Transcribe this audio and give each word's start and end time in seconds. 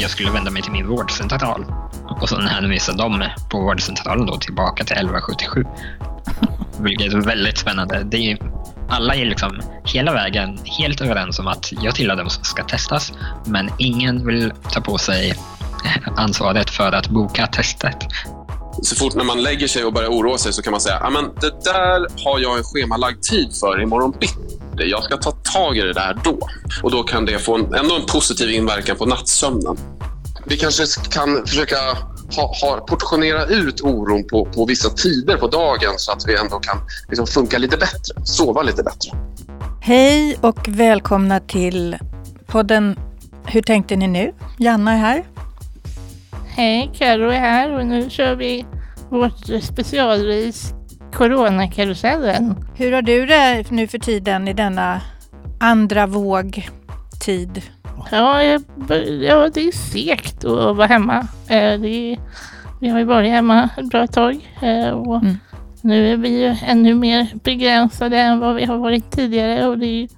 jag 0.00 0.10
skulle 0.10 0.30
vända 0.30 0.50
mig 0.50 0.62
till 0.62 0.72
min 0.72 0.88
vårdcentral. 0.88 1.64
Och 2.20 2.28
sen 2.28 2.46
hänvisade 2.46 2.98
de 2.98 3.24
på 3.50 3.60
vårdcentralen 3.60 4.26
då 4.26 4.36
tillbaka 4.36 4.84
till 4.84 4.96
1177. 4.96 5.64
Vilket 6.80 7.12
är 7.12 7.20
väldigt 7.20 7.58
spännande. 7.58 8.02
Det 8.04 8.32
är, 8.32 8.38
alla 8.88 9.14
är 9.14 9.24
liksom 9.24 9.60
hela 9.84 10.12
vägen 10.12 10.58
helt 10.64 11.00
överens 11.00 11.38
om 11.38 11.46
att 11.46 11.72
jag 11.82 11.94
tillhör 11.94 12.16
dem 12.16 12.30
som 12.30 12.44
ska 12.44 12.64
testas. 12.64 13.12
Men 13.46 13.70
ingen 13.78 14.26
vill 14.26 14.52
ta 14.72 14.80
på 14.80 14.98
sig 14.98 15.34
ansvaret 16.16 16.70
för 16.70 16.92
att 16.92 17.08
boka 17.08 17.46
testet. 17.46 17.96
Så 18.82 18.96
fort 18.96 19.14
när 19.14 19.24
man 19.24 19.42
lägger 19.42 19.68
sig 19.68 19.84
och 19.84 19.92
börjar 19.92 20.08
oroa 20.08 20.38
sig 20.38 20.52
så 20.52 20.62
kan 20.62 20.70
man 20.70 20.80
säga 20.80 20.96
att 20.96 21.40
det 21.40 21.64
där 21.64 22.24
har 22.24 22.38
jag 22.38 22.58
en 22.58 22.64
schemalagd 22.64 23.22
tid 23.22 23.56
för 23.60 23.82
imorgon 23.82 24.14
bitti. 24.20 24.60
Jag 24.86 25.04
ska 25.04 25.16
ta 25.16 25.30
tag 25.30 25.76
i 25.76 25.80
det 25.80 25.92
där 25.92 26.18
då. 26.24 26.38
Och 26.82 26.90
då 26.90 27.02
kan 27.02 27.24
det 27.24 27.38
få 27.38 27.54
en, 27.54 27.74
ändå 27.74 27.96
en 27.96 28.06
positiv 28.06 28.50
inverkan 28.50 28.96
på 28.96 29.06
nattsömnen. 29.06 29.76
Vi 30.46 30.56
kanske 30.56 30.84
kan 31.10 31.46
försöka 31.46 31.76
ha, 32.36 32.54
ha, 32.62 32.86
portionera 32.86 33.46
ut 33.46 33.80
oron 33.80 34.26
på, 34.26 34.44
på 34.44 34.64
vissa 34.64 34.90
tider 34.90 35.36
på 35.36 35.46
dagen 35.46 35.94
så 35.96 36.12
att 36.12 36.28
vi 36.28 36.36
ändå 36.36 36.58
kan 36.58 36.78
liksom 37.08 37.26
funka 37.26 37.58
lite 37.58 37.76
bättre, 37.76 38.24
sova 38.24 38.62
lite 38.62 38.82
bättre. 38.82 39.10
Hej 39.80 40.38
och 40.40 40.68
välkomna 40.68 41.40
till 41.40 41.96
podden 42.46 42.96
Hur 43.46 43.62
tänkte 43.62 43.96
ni 43.96 44.08
nu? 44.08 44.32
Janna 44.58 44.92
är 44.92 44.96
här. 44.96 45.24
Hej, 46.46 46.90
Carro 46.98 47.30
är 47.30 47.40
här 47.40 47.78
och 47.78 47.86
nu 47.86 48.10
kör 48.10 48.34
vi 48.34 48.66
vårt 49.10 49.62
specialris 49.62 50.74
Coronakarusellen. 51.20 52.54
Hur 52.76 52.92
har 52.92 53.02
du 53.02 53.26
det 53.26 53.70
nu 53.70 53.86
för 53.86 53.98
tiden 53.98 54.48
i 54.48 54.52
denna 54.52 55.00
andra 55.58 56.06
våg-tid? 56.06 57.62
Ja, 58.10 58.42
jag, 58.42 58.62
ja, 59.22 59.48
det 59.54 59.60
är 59.60 59.72
segt 59.72 60.44
att 60.44 60.76
vara 60.76 60.86
hemma. 60.86 61.18
Eh, 61.48 61.80
det 61.80 62.18
vi 62.80 62.88
har 62.88 62.98
ju 62.98 63.04
varit 63.04 63.30
hemma 63.30 63.68
ett 63.76 63.90
bra 63.90 64.06
tag 64.06 64.48
eh, 64.62 64.90
och 64.90 65.16
mm. 65.16 65.36
nu 65.80 66.12
är 66.12 66.16
vi 66.16 66.28
ju 66.28 66.56
ännu 66.66 66.94
mer 66.94 67.26
begränsade 67.44 68.18
än 68.18 68.38
vad 68.38 68.54
vi 68.54 68.64
har 68.64 68.76
varit 68.76 69.10
tidigare 69.10 69.66
och 69.66 69.78
det 69.78 70.02
är 70.02 70.08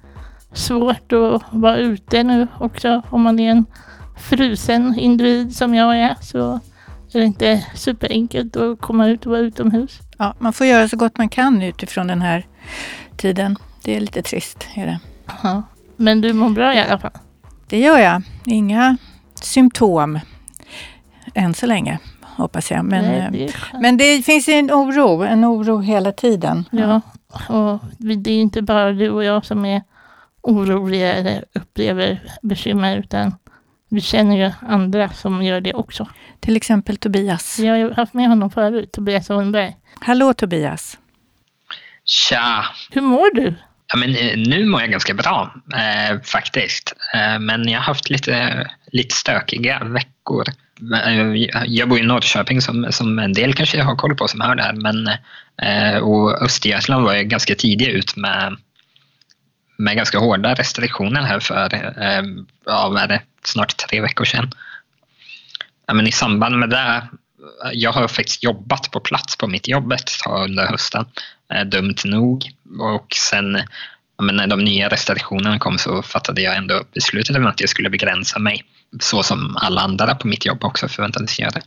svårt 0.53 1.13
att 1.13 1.43
vara 1.51 1.77
ute 1.77 2.23
nu 2.23 2.47
också 2.59 3.01
om 3.09 3.21
man 3.21 3.39
är 3.39 3.51
en 3.51 3.65
frusen 4.17 4.99
individ 4.99 5.55
som 5.55 5.75
jag 5.75 5.99
är 5.99 6.15
så 6.21 6.59
är 7.17 7.19
det 7.19 7.27
inte 7.27 7.65
superenkelt 7.75 8.55
att 8.55 8.81
komma 8.81 9.07
ut 9.07 9.25
och 9.25 9.31
vara 9.31 9.41
utomhus. 9.41 9.99
Ja, 10.17 10.35
man 10.39 10.53
får 10.53 10.67
göra 10.67 10.87
så 10.87 10.97
gott 10.97 11.17
man 11.17 11.29
kan 11.29 11.61
utifrån 11.61 12.07
den 12.07 12.21
här 12.21 12.45
tiden. 13.17 13.55
Det 13.83 13.95
är 13.95 13.99
lite 13.99 14.21
trist. 14.21 14.67
Är 14.75 14.85
det. 14.85 14.99
Ja, 15.43 15.63
men 15.95 16.21
du 16.21 16.33
mår 16.33 16.49
bra 16.49 16.75
i 16.75 16.79
alla 16.79 16.99
fall? 16.99 17.11
Det 17.67 17.79
gör 17.79 17.99
jag. 17.99 18.21
Inga 18.45 18.97
symptom 19.41 20.19
än 21.33 21.53
så 21.53 21.65
länge, 21.65 21.99
hoppas 22.21 22.71
jag. 22.71 22.85
Men, 22.85 23.05
Nej, 23.05 23.29
det, 23.31 23.45
eh, 23.45 23.81
men 23.81 23.97
det 23.97 24.25
finns 24.25 24.47
en 24.47 24.71
oro, 24.71 25.23
en 25.23 25.45
oro 25.45 25.79
hela 25.79 26.11
tiden. 26.11 26.65
Ja, 26.71 27.01
och 27.49 27.79
det 27.97 28.31
är 28.31 28.41
inte 28.41 28.61
bara 28.61 28.91
du 28.91 29.09
och 29.09 29.23
jag 29.23 29.45
som 29.45 29.65
är 29.65 29.81
oroliga 30.41 31.13
eller 31.13 31.45
upplever 31.53 32.23
bekymmer, 32.41 32.97
utan 32.97 33.35
vi 33.93 34.01
känner 34.01 34.37
ju 34.37 34.51
andra 34.69 35.09
som 35.09 35.43
gör 35.43 35.61
det 35.61 35.73
också. 35.73 36.07
Till 36.39 36.57
exempel 36.57 36.97
Tobias. 36.97 37.59
Jag 37.59 37.73
har 37.73 37.91
haft 37.91 38.13
med 38.13 38.27
honom 38.29 38.51
förut, 38.51 38.91
Tobias 38.91 39.29
Holmberg. 39.29 39.75
Hallå 39.99 40.33
Tobias. 40.33 40.97
Tja. 42.05 42.65
Hur 42.91 43.01
mår 43.01 43.35
du? 43.35 43.53
Ja, 43.87 43.97
men, 43.97 44.15
eh, 44.15 44.37
nu 44.37 44.65
mår 44.65 44.81
jag 44.81 44.91
ganska 44.91 45.13
bra 45.13 45.53
eh, 45.73 46.21
faktiskt. 46.21 46.93
Eh, 47.13 47.39
men 47.39 47.69
jag 47.69 47.79
har 47.79 47.85
haft 47.85 48.09
lite, 48.09 48.67
lite 48.91 49.15
stökiga 49.15 49.83
veckor. 49.83 50.45
Eh, 51.05 51.47
jag 51.65 51.89
bor 51.89 51.99
i 51.99 52.03
Norrköping 52.03 52.61
som, 52.61 52.87
som 52.91 53.19
en 53.19 53.33
del 53.33 53.53
kanske 53.53 53.81
har 53.81 53.95
koll 53.95 54.15
på 54.15 54.27
som 54.27 54.41
hör 54.41 54.55
det 54.55 54.63
här. 54.63 54.73
Men, 54.73 55.07
eh, 55.61 55.97
och 55.97 56.41
Östergötland 56.41 57.03
var 57.03 57.15
ju 57.15 57.23
ganska 57.23 57.55
tidiga 57.55 57.89
ut 57.91 58.15
med, 58.15 58.57
med 59.77 59.95
ganska 59.95 60.19
hårda 60.19 60.53
restriktioner 60.53 61.21
här 61.21 61.39
för 61.39 61.73
eh, 61.73 62.23
ja, 62.65 63.05
det, 63.07 63.21
snart 63.43 63.77
tre 63.77 64.01
veckor 64.01 64.25
sedan. 64.25 64.51
Ja, 65.87 65.93
men 65.93 66.07
I 66.07 66.11
samband 66.11 66.59
med 66.59 66.69
det 66.69 67.07
jag 67.73 67.91
har 67.91 68.07
faktiskt 68.07 68.43
jobbat 68.43 68.91
på 68.91 68.99
plats 68.99 69.35
på 69.37 69.47
mitt 69.47 69.67
jobb 69.67 69.91
ett 69.91 70.19
tag 70.23 70.43
under 70.43 70.67
hösten, 70.67 71.05
eh, 71.53 71.65
dumt 71.65 71.95
nog. 72.05 72.51
Och 72.79 73.07
sen 73.15 73.63
men 74.21 74.35
när 74.35 74.47
de 74.47 74.63
nya 74.63 74.89
restriktionerna 74.89 75.59
kom 75.59 75.77
så 75.77 76.01
fattade 76.01 76.41
jag 76.41 76.55
ändå 76.55 76.83
beslutet 76.93 77.35
om 77.35 77.47
att 77.47 77.59
jag 77.59 77.69
skulle 77.69 77.89
begränsa 77.89 78.39
mig. 78.39 78.63
Så 78.99 79.23
som 79.23 79.57
alla 79.57 79.81
andra 79.81 80.15
på 80.15 80.27
mitt 80.27 80.45
jobb 80.45 80.63
också 80.63 80.87
förväntades 80.87 81.39
göra. 81.39 81.61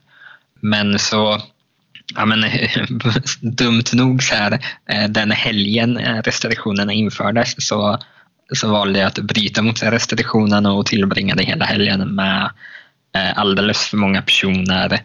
Men 0.61 0.99
så, 0.99 1.43
ja 2.15 2.25
men 2.25 2.45
dumt 3.41 3.93
nog 3.93 4.23
så 4.23 4.35
här, 4.35 4.53
eh, 4.89 5.09
den 5.09 5.31
helgen 5.31 5.97
eh, 5.97 6.23
restriktionerna 6.23 6.93
infördes 6.93 7.55
så, 7.59 7.99
så 8.53 8.69
valde 8.69 8.99
jag 8.99 9.07
att 9.07 9.19
bryta 9.19 9.63
mot 9.63 9.83
restriktionerna 9.83 10.73
och 10.73 10.87
tillbringade 10.87 11.43
hela 11.43 11.65
helgen 11.65 12.15
med 12.15 12.51
alldeles 13.35 13.79
för 13.79 13.97
många 13.97 14.23
personer 14.23 15.01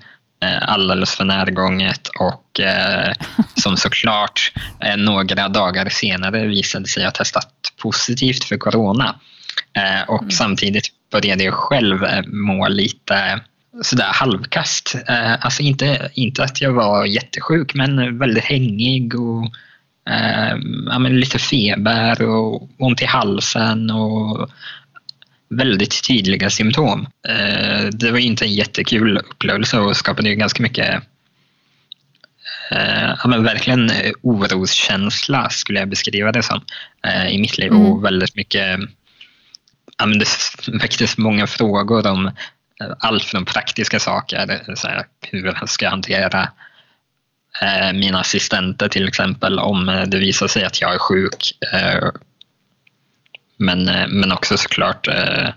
Eh, 0.45 0.69
alldeles 0.69 1.15
för 1.15 1.25
närgånget 1.25 2.07
och 2.07 2.59
eh, 2.59 3.13
som 3.55 3.77
såklart 3.77 4.53
eh, 4.79 4.97
några 4.97 5.47
dagar 5.47 5.89
senare 5.89 6.47
visade 6.47 6.87
sig 6.87 7.03
ha 7.03 7.11
testat 7.11 7.53
positivt 7.81 8.43
för 8.43 8.57
corona. 8.57 9.15
Eh, 9.73 10.09
och 10.09 10.21
mm. 10.21 10.31
samtidigt 10.31 10.87
började 11.11 11.43
jag 11.43 11.53
själv 11.53 12.03
eh, 12.03 12.23
må 12.27 12.67
lite 12.67 13.39
sådär 13.81 14.11
halvkast. 14.13 14.95
Eh, 15.07 15.45
alltså 15.45 15.61
inte, 15.61 16.11
inte 16.13 16.43
att 16.43 16.61
jag 16.61 16.73
var 16.73 17.05
jättesjuk 17.05 17.73
men 17.73 18.17
väldigt 18.19 18.43
hängig 18.43 19.19
och 19.19 19.51
ja, 20.85 20.97
lite 20.97 21.39
feber 21.39 22.21
och 22.21 22.69
ont 22.77 23.01
i 23.01 23.05
halsen 23.05 23.91
och 23.91 24.49
väldigt 25.51 26.07
tydliga 26.07 26.49
symptom. 26.49 27.07
Eh, 27.27 27.85
det 27.91 28.11
var 28.11 28.19
inte 28.19 28.45
en 28.45 28.53
jättekul 28.53 29.17
upplevelse 29.17 29.79
och 29.79 29.97
skapade 29.97 30.29
ju 30.29 30.35
ganska 30.35 30.63
mycket 30.63 31.03
eh, 32.71 33.13
ja, 33.23 33.27
men 33.27 33.43
verkligen 33.43 33.91
oroskänsla 34.21 35.49
skulle 35.49 35.79
jag 35.79 35.89
beskriva 35.89 36.31
det 36.31 36.43
som 36.43 36.61
eh, 37.07 37.27
i 37.27 37.41
mitt 37.41 37.57
liv. 37.57 37.71
Mm. 37.71 37.85
Och 37.85 38.05
väldigt 38.05 38.35
mycket, 38.35 38.79
ja, 39.97 40.05
men 40.05 40.19
det 40.19 40.27
väcktes 40.67 41.17
många 41.17 41.47
frågor 41.47 42.07
om 42.07 42.31
allt 42.99 43.23
från 43.23 43.45
praktiska 43.45 43.99
saker, 43.99 44.75
så 44.75 44.87
här, 44.87 45.05
hur 45.21 45.45
jag 45.45 45.69
ska 45.69 45.89
hantera 45.89 46.49
mina 47.93 48.19
assistenter 48.19 48.87
till 48.87 49.07
exempel 49.07 49.59
om 49.59 50.05
det 50.07 50.17
visar 50.17 50.47
sig 50.47 50.63
att 50.63 50.81
jag 50.81 50.93
är 50.93 50.99
sjuk 50.99 51.53
men, 53.61 53.87
eh, 53.87 54.07
men 54.07 54.31
också 54.31 54.57
såklart 54.57 55.07
eh, 55.07 55.49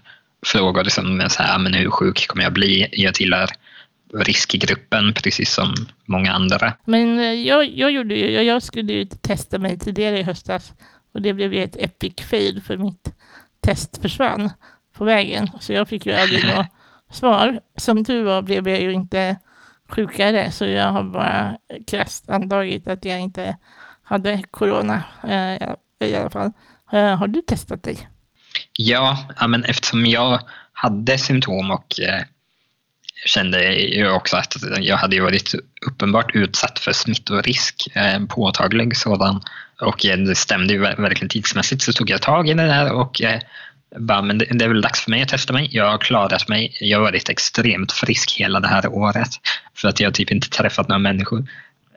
frågor 0.46 0.84
som 0.84 1.26
så 1.28 1.42
här, 1.42 1.58
men 1.58 1.74
hur 1.74 1.90
sjuk 1.90 2.26
kommer 2.26 2.44
jag 2.44 2.52
bli? 2.52 2.88
Jag 2.92 3.14
tillhör 3.14 3.48
riskgruppen 4.14 5.14
precis 5.14 5.52
som 5.52 5.74
många 6.04 6.32
andra. 6.32 6.72
Men 6.84 7.18
eh, 7.18 7.32
jag, 7.32 7.70
jag, 7.78 7.90
gjorde 7.90 8.14
ju, 8.14 8.42
jag 8.42 8.62
skulle 8.62 8.92
ju 8.92 9.04
testa 9.04 9.58
mig 9.58 9.78
tidigare 9.78 10.18
i 10.18 10.22
höstas 10.22 10.72
och 11.14 11.22
det 11.22 11.32
blev 11.32 11.54
ju 11.54 11.64
ett 11.64 11.76
epic 11.76 12.14
fail 12.30 12.62
för 12.66 12.76
mitt 12.76 13.14
test 13.60 14.02
försvann 14.02 14.50
på 14.96 15.04
vägen. 15.04 15.50
Så 15.60 15.72
jag 15.72 15.88
fick 15.88 16.06
ju 16.06 16.12
aldrig 16.12 16.44
svar. 17.14 17.60
Som 17.76 18.04
tur 18.04 18.25
var 18.25 18.42
blev 18.42 18.69
jag 18.69 18.80
ju 18.80 18.92
inte 18.92 19.36
sjukare 19.88 20.50
så 20.52 20.64
jag 20.64 20.92
har 20.92 21.02
bara 21.02 21.58
krasst 21.86 22.30
antagit 22.30 22.88
att 22.88 23.04
jag 23.04 23.20
inte 23.20 23.56
hade 24.02 24.42
corona 24.50 25.02
eh, 25.28 26.08
i 26.08 26.14
alla 26.16 26.30
fall. 26.30 26.52
Eh, 26.92 27.16
har 27.16 27.28
du 27.28 27.42
testat 27.42 27.82
dig? 27.82 28.08
Ja, 28.78 29.28
men 29.49 29.64
eftersom 29.64 30.06
jag 30.06 30.40
hade 30.72 31.19
symptom 31.19 31.70
och 31.70 32.00
eh, 32.00 32.22
kände 33.26 33.75
ju 33.75 34.11
också 34.11 34.37
att 34.37 34.56
jag 34.81 34.96
hade 34.96 35.20
varit 35.20 35.55
uppenbart 35.87 36.34
utsatt 36.34 36.78
för 36.78 36.93
smittorisk, 36.93 37.88
eh, 37.94 38.26
påtaglig 38.26 38.96
sådan. 38.96 39.40
Och 39.81 40.06
eh, 40.06 40.19
det 40.19 40.34
stämde 40.34 40.75
ju 40.75 40.81
verkligen 40.81 41.28
tidsmässigt 41.28 41.82
så 41.82 41.93
tog 41.93 42.11
jag 42.11 42.22
tag 42.22 42.49
i 42.49 42.55
det 42.55 42.66
där 42.66 42.93
och 42.93 43.22
eh, 43.22 43.40
bara, 43.99 44.23
men 44.23 44.38
det, 44.38 44.44
det 44.50 44.64
är 44.64 44.69
väl 44.69 44.81
dags 44.81 45.00
för 45.00 45.11
mig 45.11 45.23
att 45.23 45.29
testa 45.29 45.52
mig. 45.52 45.69
Jag 45.70 45.91
har 45.91 45.99
klarat 45.99 46.49
mig. 46.49 46.76
Jag 46.81 46.99
har 46.99 47.02
varit 47.02 47.29
extremt 47.29 47.93
frisk 47.93 48.32
hela 48.38 48.61
det 48.61 48.69
här 48.69 48.88
året 48.88 49.29
för 49.76 49.88
att 49.88 50.00
jag 50.00 50.14
typ 50.14 50.31
inte 50.31 50.50
träffat 50.50 50.88
några 50.88 50.99
människor. 50.99 51.46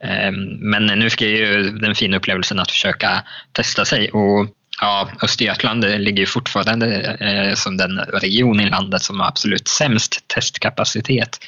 Ehm, 0.01 0.35
men 0.59 0.85
nu 0.85 1.09
fick 1.09 1.21
jag 1.21 1.29
ju 1.29 1.71
den 1.71 1.95
fina 1.95 2.17
upplevelsen 2.17 2.59
att 2.59 2.71
försöka 2.71 3.23
testa 3.51 3.85
sig 3.85 4.09
och 4.11 4.47
Ja, 4.81 5.09
Östergötland 5.21 5.83
ligger 5.83 6.19
ju 6.19 6.25
fortfarande 6.25 7.17
eh, 7.19 7.55
som 7.55 7.77
den 7.77 7.97
region 7.99 8.59
i 8.59 8.69
landet 8.69 9.01
som 9.01 9.19
har 9.19 9.27
absolut 9.27 9.67
sämst 9.67 10.27
testkapacitet. 10.27 11.39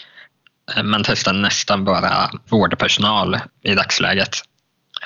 Ehm, 0.78 0.90
man 0.90 1.04
testar 1.04 1.34
nästan 1.34 1.86
bara 1.86 2.30
vårdpersonal 2.50 3.40
i 3.64 3.76
dagsläget. 3.76 4.49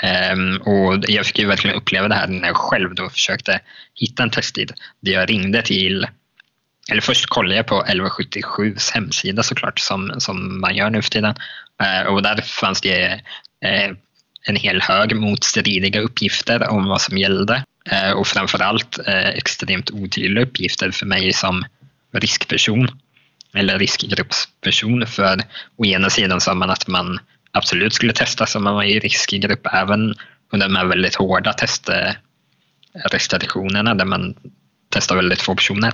Eh, 0.01 0.55
och 0.61 1.03
jag 1.07 1.25
fick 1.25 1.39
ju 1.39 1.47
verkligen 1.47 1.75
uppleva 1.75 2.07
det 2.07 2.15
här 2.15 2.27
när 2.27 2.47
jag 2.47 2.57
själv 2.57 2.95
då 2.95 3.09
försökte 3.09 3.59
hitta 3.95 4.23
en 4.23 4.29
testtid. 4.29 4.71
Där 4.99 5.11
jag 5.11 5.29
ringde 5.29 5.61
till 5.61 6.07
eller 6.91 7.01
först 7.01 7.25
kollade 7.25 7.55
jag 7.55 7.67
på 7.67 7.83
1177s 7.83 8.93
hemsida 8.93 9.43
såklart 9.43 9.79
som, 9.79 10.13
som 10.17 10.61
man 10.61 10.75
gör 10.75 10.89
nu 10.89 11.01
för 11.01 11.09
tiden. 11.09 11.35
Eh, 11.83 12.07
och 12.07 12.23
där 12.23 12.41
fanns 12.41 12.81
det 12.81 13.11
eh, 13.65 13.91
en 14.45 14.55
hel 14.55 14.81
hög 14.81 15.15
motstridiga 15.15 16.01
uppgifter 16.01 16.69
om 16.69 16.87
vad 16.87 17.01
som 17.01 17.17
gällde. 17.17 17.63
Eh, 17.91 18.11
och 18.11 18.27
framförallt 18.27 18.99
eh, 19.07 19.29
extremt 19.29 19.91
otydliga 19.91 20.43
uppgifter 20.43 20.91
för 20.91 21.05
mig 21.05 21.33
som 21.33 21.65
riskperson 22.13 22.87
eller 23.53 23.79
riskgruppsperson. 23.79 25.07
För 25.07 25.39
å 25.75 25.85
ena 25.85 26.09
sidan 26.09 26.41
sa 26.41 26.53
man 26.53 26.69
att 26.69 26.87
man 26.87 27.19
absolut 27.53 27.93
skulle 27.93 28.13
testas 28.13 28.55
om 28.55 28.63
man 28.63 28.75
var 28.75 28.83
i 28.83 28.99
riskgrupp 28.99 29.67
även 29.73 30.15
under 30.51 30.67
de 30.67 30.75
här 30.75 30.85
väldigt 30.85 31.15
hårda 31.15 31.53
testrestriktionerna 31.53 33.95
där 33.95 34.05
man 34.05 34.35
testar 34.89 35.15
väldigt 35.15 35.41
få 35.41 35.55
personer. 35.55 35.93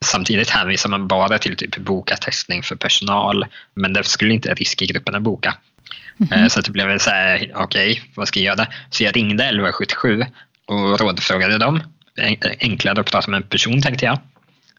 Samtidigt 0.00 0.50
hänvisar 0.50 0.88
man 0.88 1.08
bara 1.08 1.38
till 1.38 1.56
typ 1.56 1.76
boka 1.76 2.16
testning 2.16 2.62
för 2.62 2.76
personal 2.76 3.46
men 3.74 3.92
det 3.92 4.04
skulle 4.04 4.34
inte 4.34 4.54
riskgrupperna 4.54 5.20
boka. 5.20 5.54
Mm 6.20 6.44
-hmm. 6.44 6.48
Så 6.48 6.60
det 6.60 6.70
blev 6.70 6.98
så 6.98 7.10
här, 7.10 7.52
okej, 7.54 7.92
okay, 7.92 8.02
vad 8.14 8.28
ska 8.28 8.40
jag 8.40 8.56
göra? 8.56 8.66
Så 8.90 9.04
jag 9.04 9.16
ringde 9.16 9.44
1177 9.44 10.24
och 10.66 11.00
rådfrågade 11.00 11.58
dem. 11.58 11.82
Enklare 12.60 13.00
att 13.00 13.10
prata 13.10 13.30
med 13.30 13.42
en 13.42 13.48
person 13.48 13.82
tänkte 13.82 14.04
jag. 14.04 14.18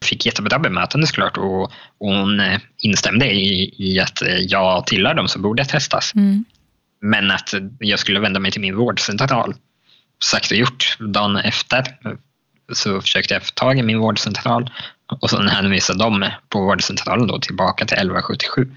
Fick 0.04 0.26
jättebra 0.26 0.58
bemötande 0.58 1.06
såklart 1.06 1.36
och 1.36 1.72
hon 1.98 2.40
eh, 2.40 2.60
instämde 2.78 3.26
i, 3.32 3.74
i 3.78 4.00
att 4.00 4.22
eh, 4.22 4.36
jag 4.36 4.86
tillhör 4.86 5.14
dem 5.14 5.28
som 5.28 5.42
borde 5.42 5.64
testas. 5.64 6.12
Mm. 6.14 6.44
Men 7.00 7.30
att 7.30 7.54
jag 7.78 7.98
skulle 7.98 8.20
vända 8.20 8.40
mig 8.40 8.50
till 8.50 8.60
min 8.60 8.76
vårdcentral. 8.76 9.54
Sagt 10.24 10.50
och 10.50 10.56
gjort. 10.56 10.96
Dagen 10.98 11.36
efter 11.36 11.84
så 12.72 13.00
försökte 13.00 13.34
jag 13.34 13.42
få 13.42 13.52
tag 13.54 13.78
i 13.78 13.82
min 13.82 13.98
vårdcentral 13.98 14.70
och 15.20 15.30
sen 15.30 15.48
hänvisade 15.48 15.98
de 15.98 16.30
på 16.48 16.60
vårdcentralen 16.60 17.26
då 17.26 17.38
tillbaka 17.38 17.84
till 17.84 17.96
1177. 17.96 18.70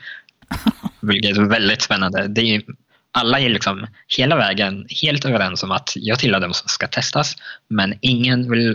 Vilket 1.00 1.38
är 1.38 1.42
väldigt 1.42 1.82
spännande. 1.82 2.28
Det 2.28 2.56
är, 2.56 2.64
alla 3.12 3.40
är 3.40 3.50
liksom 3.50 3.88
hela 4.18 4.36
vägen 4.36 4.88
helt 5.02 5.26
överens 5.26 5.64
om 5.64 5.72
att 5.72 5.94
jag 5.96 6.20
tillhör 6.20 6.40
dem 6.40 6.54
som 6.54 6.68
ska 6.68 6.88
testas 6.88 7.36
men 7.68 7.94
ingen 8.02 8.52
vill 8.52 8.70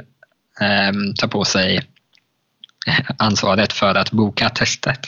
eh, 0.60 0.92
ta 1.18 1.28
på 1.28 1.44
sig 1.44 1.80
ansvaret 3.18 3.72
för 3.72 3.94
att 3.94 4.10
boka 4.10 4.48
testet. 4.48 5.00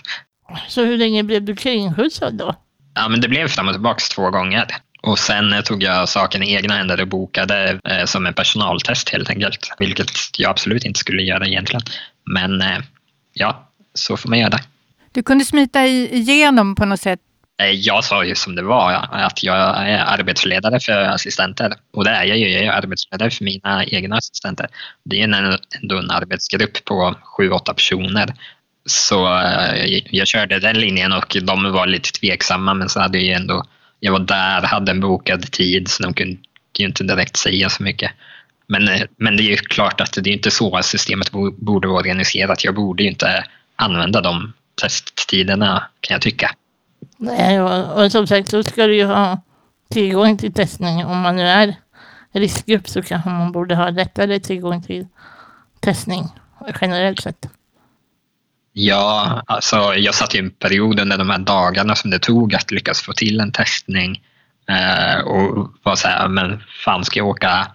Så 0.68 0.84
hur 0.84 0.98
länge 0.98 1.22
blev 1.22 1.42
du 1.42 1.56
kringskjutsad 1.56 2.34
då? 2.34 2.54
Ja, 2.94 3.08
men 3.08 3.20
det 3.20 3.28
blev 3.28 3.48
fram 3.48 3.68
och 3.68 3.74
tillbaka 3.74 4.00
två 4.14 4.30
gånger. 4.30 4.66
Och 5.02 5.18
sen 5.18 5.62
tog 5.64 5.82
jag 5.82 6.08
saken 6.08 6.42
i 6.42 6.54
egna 6.54 6.74
händer 6.74 7.00
och 7.00 7.08
bokade 7.08 7.80
eh, 7.84 8.04
som 8.04 8.26
en 8.26 8.34
personaltest 8.34 9.08
helt 9.08 9.30
enkelt. 9.30 9.70
Vilket 9.78 10.10
jag 10.38 10.50
absolut 10.50 10.84
inte 10.84 11.00
skulle 11.00 11.22
göra 11.22 11.46
egentligen. 11.46 11.82
Men 12.24 12.62
eh, 12.62 12.78
ja, 13.32 13.70
så 13.94 14.16
får 14.16 14.28
man 14.28 14.38
göra. 14.38 14.58
Du 15.12 15.22
kunde 15.22 15.44
smita 15.44 15.86
igenom 15.86 16.74
på 16.74 16.84
något 16.84 17.00
sätt? 17.00 17.20
Eh, 17.58 17.70
jag 17.70 18.04
sa 18.04 18.24
ju 18.24 18.34
som 18.34 18.54
det 18.54 18.62
var, 18.62 19.08
att 19.10 19.42
jag 19.42 19.56
är 19.56 19.98
arbetsledare 19.98 20.80
för 20.80 20.92
assistenter. 20.92 21.74
Och 21.92 22.04
det 22.04 22.10
är 22.10 22.24
jag 22.24 22.38
ju. 22.38 22.48
Jag 22.48 22.64
är 22.64 22.72
arbetsledare 22.72 23.30
för 23.30 23.44
mina 23.44 23.84
egna 23.84 24.16
assistenter. 24.16 24.68
Det 25.04 25.20
är 25.20 25.24
ändå 25.82 25.98
en 25.98 26.10
arbetsgrupp 26.10 26.84
på 26.84 27.14
sju, 27.22 27.50
åtta 27.50 27.74
personer. 27.74 28.34
Så 28.86 29.38
eh, 29.42 30.02
jag 30.10 30.26
körde 30.26 30.58
den 30.58 30.78
linjen 30.78 31.12
och 31.12 31.36
de 31.42 31.72
var 31.72 31.86
lite 31.86 32.12
tveksamma 32.12 32.74
men 32.74 32.88
så 32.88 33.00
hade 33.00 33.18
jag 33.18 33.40
ändå, 33.40 33.64
jag 34.00 34.12
var 34.12 34.18
där, 34.18 34.62
hade 34.62 34.90
en 34.90 35.00
bokad 35.00 35.52
tid 35.52 35.88
så 35.88 36.02
de 36.02 36.14
kunde 36.14 36.38
ju 36.78 36.86
inte 36.86 37.04
direkt 37.04 37.36
säga 37.36 37.68
så 37.68 37.82
mycket. 37.82 38.12
Men, 38.66 38.88
eh, 38.88 39.02
men 39.16 39.36
det 39.36 39.42
är 39.42 39.50
ju 39.50 39.56
klart 39.56 40.00
att 40.00 40.18
det 40.22 40.30
är 40.30 40.34
inte 40.34 40.50
så 40.50 40.82
systemet 40.82 41.30
borde 41.56 41.88
vara 41.88 41.98
organiserat. 41.98 42.64
Jag 42.64 42.74
borde 42.74 43.02
ju 43.02 43.08
inte 43.08 43.44
använda 43.76 44.20
de 44.20 44.52
testtiderna 44.82 45.88
kan 46.00 46.14
jag 46.14 46.22
tycka. 46.22 46.50
Nej, 47.16 47.60
och, 47.60 48.04
och 48.04 48.12
som 48.12 48.26
sagt 48.26 48.48
så 48.48 48.62
ska 48.62 48.86
du 48.86 48.96
ju 48.96 49.04
ha 49.04 49.40
tillgång 49.90 50.38
till 50.38 50.52
testning. 50.52 51.04
Om 51.04 51.20
man 51.20 51.36
nu 51.36 51.42
är 51.42 51.76
riskgrupp 52.32 52.88
så 52.88 53.02
kanske 53.02 53.30
man 53.30 53.52
borde 53.52 53.74
ha 53.74 53.90
lättare 53.90 54.40
tillgång 54.40 54.82
till 54.82 55.06
testning 55.80 56.24
generellt 56.80 57.20
sett. 57.20 57.46
Ja, 58.72 59.42
alltså 59.46 59.76
jag 59.76 60.14
satt 60.14 60.34
i 60.34 60.38
en 60.38 60.50
period 60.50 61.00
under 61.00 61.18
de 61.18 61.30
här 61.30 61.38
dagarna 61.38 61.94
som 61.94 62.10
det 62.10 62.18
tog 62.18 62.54
att 62.54 62.70
lyckas 62.70 63.00
få 63.00 63.12
till 63.12 63.40
en 63.40 63.52
testning 63.52 64.22
eh, 64.68 65.20
och 65.20 65.72
var 65.82 65.96
så 65.96 66.08
här, 66.08 66.28
men 66.28 66.62
fan 66.84 67.04
ska 67.04 67.18
jag 67.18 67.28
åka 67.28 67.66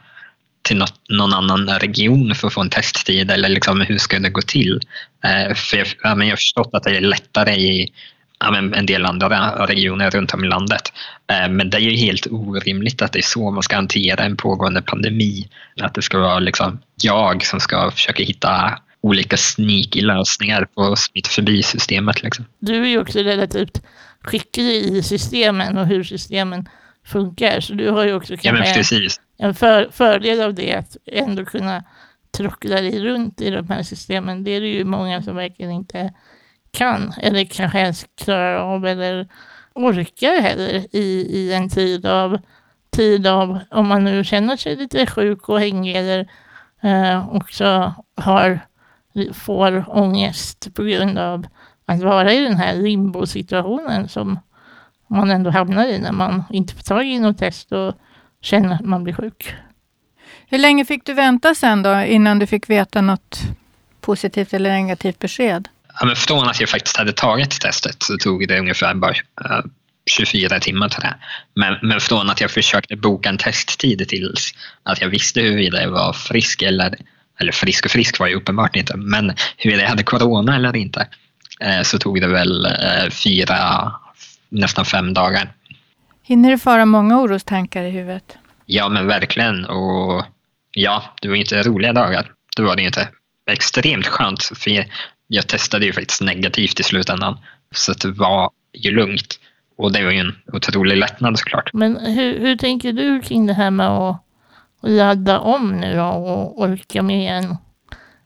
till 0.62 0.78
något, 0.78 1.02
någon 1.10 1.34
annan 1.34 1.70
region 1.70 2.36
för 2.36 2.48
att 2.48 2.54
få 2.54 2.62
en 2.62 2.70
testtid 2.70 3.32
eller 3.32 3.50
liksom, 3.50 3.82
hur 3.82 3.98
ska 3.98 4.20
det 4.20 4.30
gå 4.30 4.42
till? 4.42 4.80
Eh, 5.24 5.54
för 5.56 5.78
jag, 5.78 5.88
ja, 6.04 6.16
men 6.16 6.28
jag 6.28 6.32
har 6.32 6.38
förstått 6.38 6.70
att 6.74 6.84
det 6.84 6.98
är 6.98 7.02
lättare 7.02 7.54
i 7.54 7.94
ja, 8.42 8.52
men 8.52 8.74
en 8.74 8.86
del 8.86 9.06
andra 9.06 9.66
regioner 9.66 10.10
runt 10.10 10.34
om 10.34 10.44
i 10.46 10.48
landet. 10.48 10.94
Eh, 11.32 11.50
men 11.50 11.70
det 11.70 11.78
är 11.78 11.82
ju 11.82 11.96
helt 11.96 12.28
orimligt 12.32 13.02
att 13.02 13.14
det 13.14 13.20
är 13.20 13.24
så 13.24 13.52
man 13.52 13.64
ska 13.64 13.76
hantera 13.76 14.24
en 14.24 14.38
pågående 14.38 14.82
pandemi. 14.82 15.48
Att 15.82 15.94
det 15.94 16.02
ska 16.02 16.20
vara 16.20 16.40
liksom 16.40 16.80
jag 17.02 17.46
som 17.46 17.60
ska 17.60 17.92
försöka 17.92 18.24
hitta 18.24 18.80
olika 19.02 19.38
sneaky 19.38 20.02
lösningar 20.02 20.68
på 20.76 20.96
smitta 20.96 21.30
förbi-systemet. 21.30 22.24
Liksom. 22.24 22.46
Du 22.60 22.82
är 22.84 22.88
ju 22.88 23.00
också 23.00 23.20
relativt 23.20 23.82
skicklig 24.22 24.76
i 24.76 25.04
systemen 25.04 25.78
och 25.78 25.88
hur 25.88 26.04
systemen 26.04 26.70
funkar. 27.06 27.60
Så 27.60 27.74
du 27.74 27.90
har 27.90 28.06
ju 28.06 28.14
också 28.14 28.36
ja, 28.42 28.58
en, 28.58 29.10
en 29.38 29.56
för, 29.56 29.90
fördel 29.92 30.42
av 30.42 30.54
det 30.54 30.74
att 30.74 30.98
ändå 31.06 31.46
kunna 31.46 31.84
trockla 32.38 32.76
dig 32.76 33.00
runt 33.00 33.42
i 33.42 33.50
de 33.50 33.70
här 33.70 33.84
systemen. 33.84 34.44
Det 34.44 34.52
är 34.52 34.62
det 34.62 34.68
ju 34.68 34.84
många 34.84 35.22
som 35.22 35.36
verkligen 35.36 35.72
inte 35.72 36.14
kan 36.72 37.14
eller 37.22 37.46
kanske 37.46 37.80
ens 37.80 38.06
klarar 38.16 38.56
av 38.56 38.88
eller 38.88 39.28
orkar 39.74 40.42
heller 40.42 40.96
i, 40.96 41.28
i 41.30 41.54
en 41.54 41.70
tid 41.70 42.06
av, 42.06 42.38
tid 42.90 43.28
av, 43.28 43.60
om 43.72 43.88
man 43.88 44.04
nu 44.04 44.24
känner 44.24 44.58
sig 44.58 44.76
lite 44.76 45.06
sjuk 45.06 45.50
och 45.50 45.60
hängig 45.60 45.96
eller 45.96 46.28
eh, 46.82 47.36
också 47.36 47.94
har, 48.16 48.60
får 49.34 49.98
ångest 49.98 50.74
på 50.74 50.84
grund 50.84 51.18
av 51.18 51.46
att 51.86 52.02
vara 52.02 52.34
i 52.34 52.44
den 52.44 52.58
här 52.58 52.76
limbo-situationen 52.76 54.08
som 54.08 54.40
man 55.08 55.32
ändå 55.32 55.50
hamnar 55.50 55.86
i 55.86 56.00
när 56.00 56.12
man 56.12 56.44
inte 56.50 56.74
får 56.74 56.84
tag 56.84 57.06
i 57.06 57.20
något 57.20 57.38
test 57.38 57.72
och 57.72 57.94
känner 58.42 58.76
att 58.76 58.86
man 58.86 59.04
blir 59.04 59.14
sjuk. 59.14 59.56
Hur 60.48 60.58
länge 60.58 60.86
fick 60.86 61.06
du 61.06 61.14
vänta 61.14 61.56
sen 61.56 61.84
då 61.84 62.02
innan 62.02 62.40
du 62.40 62.48
fick 62.48 62.70
veta 62.70 63.02
något 63.02 63.40
positivt 64.02 64.54
eller 64.54 64.70
negativt 64.70 65.20
besked? 65.20 65.68
Ja, 66.00 66.06
men 66.06 66.16
från 66.16 66.48
att 66.48 66.60
jag 66.60 66.70
faktiskt 66.70 66.98
hade 66.98 67.14
tagit 67.14 67.62
testet 67.62 68.04
så 68.04 68.18
tog 68.18 68.48
det 68.48 68.60
ungefär 68.60 68.94
bara 68.94 69.12
uh, 69.12 69.66
24 70.10 70.60
timmar 70.60 70.90
till 70.90 71.02
det. 71.02 71.16
Men, 71.56 71.78
men 71.82 72.00
från 72.00 72.30
att 72.30 72.42
jag 72.42 72.52
försökte 72.52 72.96
boka 72.96 73.30
en 73.30 73.38
testtid 73.38 74.08
tills 74.08 74.54
att 74.84 75.02
jag 75.02 75.10
visste 75.10 75.42
huruvida 75.42 75.82
jag 75.82 75.92
var 75.92 76.14
frisk 76.14 76.62
eller, 76.62 76.96
eller 77.40 77.52
frisk 77.52 77.86
och 77.86 77.92
frisk 77.92 78.20
var 78.20 78.28
jag 78.28 78.36
uppenbart 78.36 78.76
inte, 78.76 78.98
men 78.98 79.34
huruvida 79.58 79.84
jag 79.84 79.90
hade 79.90 80.04
corona 80.04 80.56
eller 80.56 80.76
inte 80.76 81.08
uh, 81.66 81.84
så 81.84 82.00
tog 82.00 82.22
det 82.22 82.28
väl 82.28 82.66
uh, 82.66 83.10
fyra, 83.10 83.92
nästan 84.50 84.86
fem 84.86 85.14
dagar. 85.14 85.54
Hinner 86.24 86.52
du 86.52 86.58
föra 86.58 86.86
många 86.86 87.20
orostankar 87.20 87.84
i 87.84 87.90
huvudet? 87.90 88.38
Ja, 88.66 88.90
men 88.90 89.08
verkligen. 89.08 89.66
Och 89.66 90.26
ja, 90.72 91.04
det 91.22 91.28
var 91.28 91.36
inte 91.36 91.64
roliga 91.64 91.94
dagar. 91.94 92.32
Det 92.56 92.62
var 92.62 92.76
det 92.76 92.82
inte. 92.82 93.08
Extremt 93.52 94.08
skönt, 94.08 94.44
för 94.44 94.86
jag 95.34 95.48
testade 95.48 95.86
ju 95.86 95.94
faktiskt 95.94 96.22
negativt 96.22 96.80
i 96.80 96.84
slutändan. 96.84 97.38
Så 97.72 97.94
det 97.94 98.12
var 98.12 98.52
ju 98.74 98.92
lugnt. 98.92 99.40
Och 99.78 99.92
det 99.92 100.04
var 100.04 100.12
ju 100.12 100.20
en 100.20 100.36
otrolig 100.54 100.98
lättnad 100.98 101.40
såklart. 101.40 101.74
Men 101.74 101.98
hur, 101.98 102.40
hur 102.40 102.56
tänker 102.56 102.94
du 102.94 103.22
kring 103.22 103.46
det 103.46 103.54
här 103.54 103.72
med 103.72 103.88
att 103.88 104.24
ladda 104.82 105.40
om 105.40 105.80
nu 105.80 105.96
då 105.96 106.04
och 106.04 106.62
orka 106.62 107.02
med 107.02 107.38
en, 107.38 107.58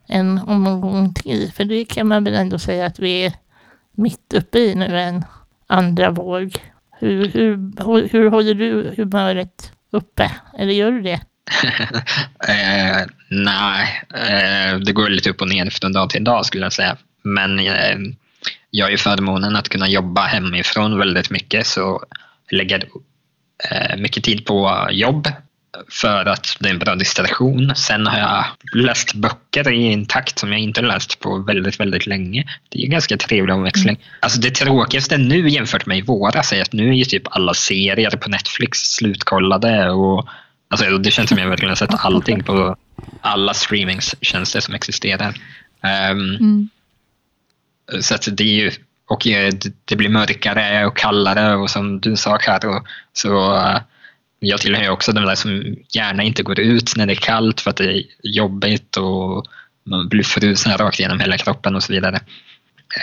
en 0.07 0.39
omgång 0.39 1.13
till? 1.13 1.51
För 1.51 1.63
det 1.63 1.85
kan 1.85 2.07
man 2.07 2.23
väl 2.23 2.33
ändå 2.33 2.59
säga 2.59 2.85
att 2.85 2.99
vi 2.99 3.25
är 3.25 3.33
mitt 3.91 4.33
uppe 4.33 4.59
i 4.59 4.75
nu, 4.75 4.99
en 4.99 5.25
andra 5.67 6.09
våg. 6.11 6.57
Hur, 6.99 7.27
hur, 7.27 8.09
hur 8.09 8.29
håller 8.29 8.53
du 8.53 8.93
humöret 8.97 9.71
uppe? 9.91 10.31
Eller 10.57 10.73
gör 10.73 10.91
du 10.91 11.01
det? 11.01 11.21
eh, 12.47 13.05
nej, 13.29 14.03
eh, 14.13 14.77
det 14.79 14.91
går 14.91 15.09
lite 15.09 15.29
upp 15.29 15.41
och 15.41 15.49
ner 15.49 15.69
från 15.69 15.93
dag 15.93 16.09
till 16.09 16.23
dag 16.23 16.45
skulle 16.45 16.65
jag 16.65 16.73
säga. 16.73 16.97
Men 17.23 17.59
eh, 17.59 17.97
jag 18.69 18.85
har 18.85 18.91
ju 18.91 18.97
förmånen 18.97 19.55
att 19.55 19.69
kunna 19.69 19.87
jobba 19.87 20.21
hemifrån 20.21 20.97
väldigt 20.97 21.29
mycket 21.29 21.67
så 21.67 22.03
jag 22.49 22.57
lägger 22.57 22.85
eh, 23.71 23.97
mycket 23.97 24.23
tid 24.23 24.45
på 24.45 24.87
jobb 24.91 25.27
för 25.91 26.25
att 26.25 26.57
det 26.59 26.69
är 26.69 26.73
en 26.73 26.79
bra 26.79 26.95
distraktion. 26.95 27.75
Sen 27.75 28.07
har 28.07 28.19
jag 28.19 28.45
läst 28.73 29.13
böcker 29.13 29.73
i 29.73 29.93
en 29.93 30.05
takt 30.05 30.39
som 30.39 30.51
jag 30.51 30.61
inte 30.61 30.81
läst 30.81 31.19
på 31.19 31.37
väldigt, 31.37 31.79
väldigt 31.79 32.07
länge. 32.07 32.43
Det 32.69 32.79
är 32.79 32.83
en 32.83 32.91
ganska 32.91 33.17
trevlig 33.17 33.55
omväxling. 33.55 33.95
Mm. 33.95 34.07
Alltså 34.19 34.39
det 34.39 34.51
tråkigaste 34.51 35.17
nu 35.17 35.49
jämfört 35.49 35.85
med 35.85 35.97
i 35.97 36.01
våras 36.01 36.53
är 36.53 36.61
att 36.61 36.73
nu 36.73 36.89
är 36.89 36.93
ju 36.93 37.05
typ 37.05 37.23
alla 37.25 37.53
serier 37.53 38.09
på 38.09 38.29
Netflix 38.29 38.79
slutkollade 38.79 39.89
och 39.89 40.27
alltså 40.83 40.97
det 40.97 41.11
känns 41.11 41.29
som 41.29 41.37
jag 41.37 41.49
verkligen 41.49 41.69
har 41.69 41.75
sett 41.75 41.93
allting 42.05 42.43
på 42.43 42.75
alla 43.21 43.53
streamingtjänster 43.53 44.59
som 44.59 44.73
existerar. 44.73 45.35
Um, 46.11 46.35
mm. 46.35 46.69
Så 48.01 48.15
att 48.15 48.27
det 48.31 48.43
är 48.43 48.63
ju, 48.63 48.71
och 49.07 49.27
det 49.85 49.95
blir 49.95 50.09
mörkare 50.09 50.85
och 50.85 50.97
kallare 50.97 51.55
och 51.55 51.69
som 51.69 51.99
du 51.99 52.15
sa 52.15 52.37
Karo, 52.37 52.85
så 53.13 53.55
uh, 53.55 53.77
jag 54.39 54.61
tillhör 54.61 54.89
också 54.89 55.11
de 55.11 55.25
där 55.25 55.35
som 55.35 55.75
gärna 55.89 56.23
inte 56.23 56.43
går 56.43 56.59
ut 56.59 56.95
när 56.95 57.05
det 57.05 57.13
är 57.13 57.15
kallt 57.15 57.61
för 57.61 57.69
att 57.69 57.77
det 57.77 57.97
är 57.97 58.03
jobbigt 58.23 58.97
och 58.97 59.45
man 59.83 60.09
blir 60.09 60.23
frusen 60.23 60.77
rakt 60.77 60.99
genom 60.99 61.19
hela 61.19 61.37
kroppen 61.37 61.75
och 61.75 61.83
så 61.83 61.93
vidare. 61.93 62.19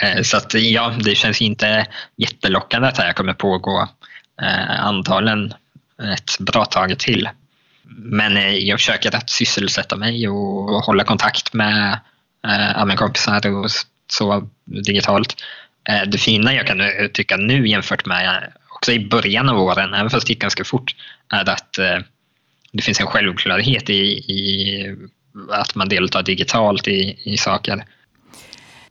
Uh, 0.03 0.21
så 0.21 0.37
att 0.37 0.53
ja, 0.53 0.93
det 0.99 1.15
känns 1.15 1.41
inte 1.41 1.87
jättelockande 2.17 2.87
att 2.87 2.95
det 2.95 3.03
här 3.03 3.13
kommer 3.13 3.33
pågå 3.33 3.89
antagligen 4.79 5.53
ett 6.13 6.39
bra 6.39 6.65
tag 6.65 6.99
till. 6.99 7.29
Men 7.85 8.37
eh, 8.37 8.57
jag 8.57 8.79
försöker 8.79 9.15
att 9.15 9.29
sysselsätta 9.29 9.95
mig 9.95 10.29
och 10.29 10.83
hålla 10.83 11.03
kontakt 11.03 11.53
med 11.53 11.99
äh, 12.77 12.95
kompisar 12.95 13.47
och 13.47 13.71
så 14.07 14.49
digitalt. 14.65 15.35
Äh, 15.89 16.09
det 16.09 16.17
fina 16.17 16.53
jag 16.53 16.67
kan 16.67 16.81
tycka 17.13 17.37
nu 17.37 17.67
jämfört 17.67 18.05
med 18.05 18.53
också 18.69 18.91
i 18.91 19.07
början 19.07 19.49
av 19.49 19.59
åren, 19.59 19.93
även 19.93 20.09
fast 20.09 20.27
det 20.27 20.31
gick 20.31 20.41
ganska 20.41 20.63
fort, 20.63 20.95
är 21.33 21.49
att 21.49 21.77
äh, 21.77 21.99
det 22.71 22.81
finns 22.81 22.99
en 22.99 23.07
självklarhet 23.07 23.89
i, 23.89 23.93
i 23.93 24.95
att 25.49 25.75
man 25.75 25.89
deltar 25.89 26.23
digitalt 26.23 26.87
i, 26.87 27.19
i 27.23 27.37
saker. 27.37 27.85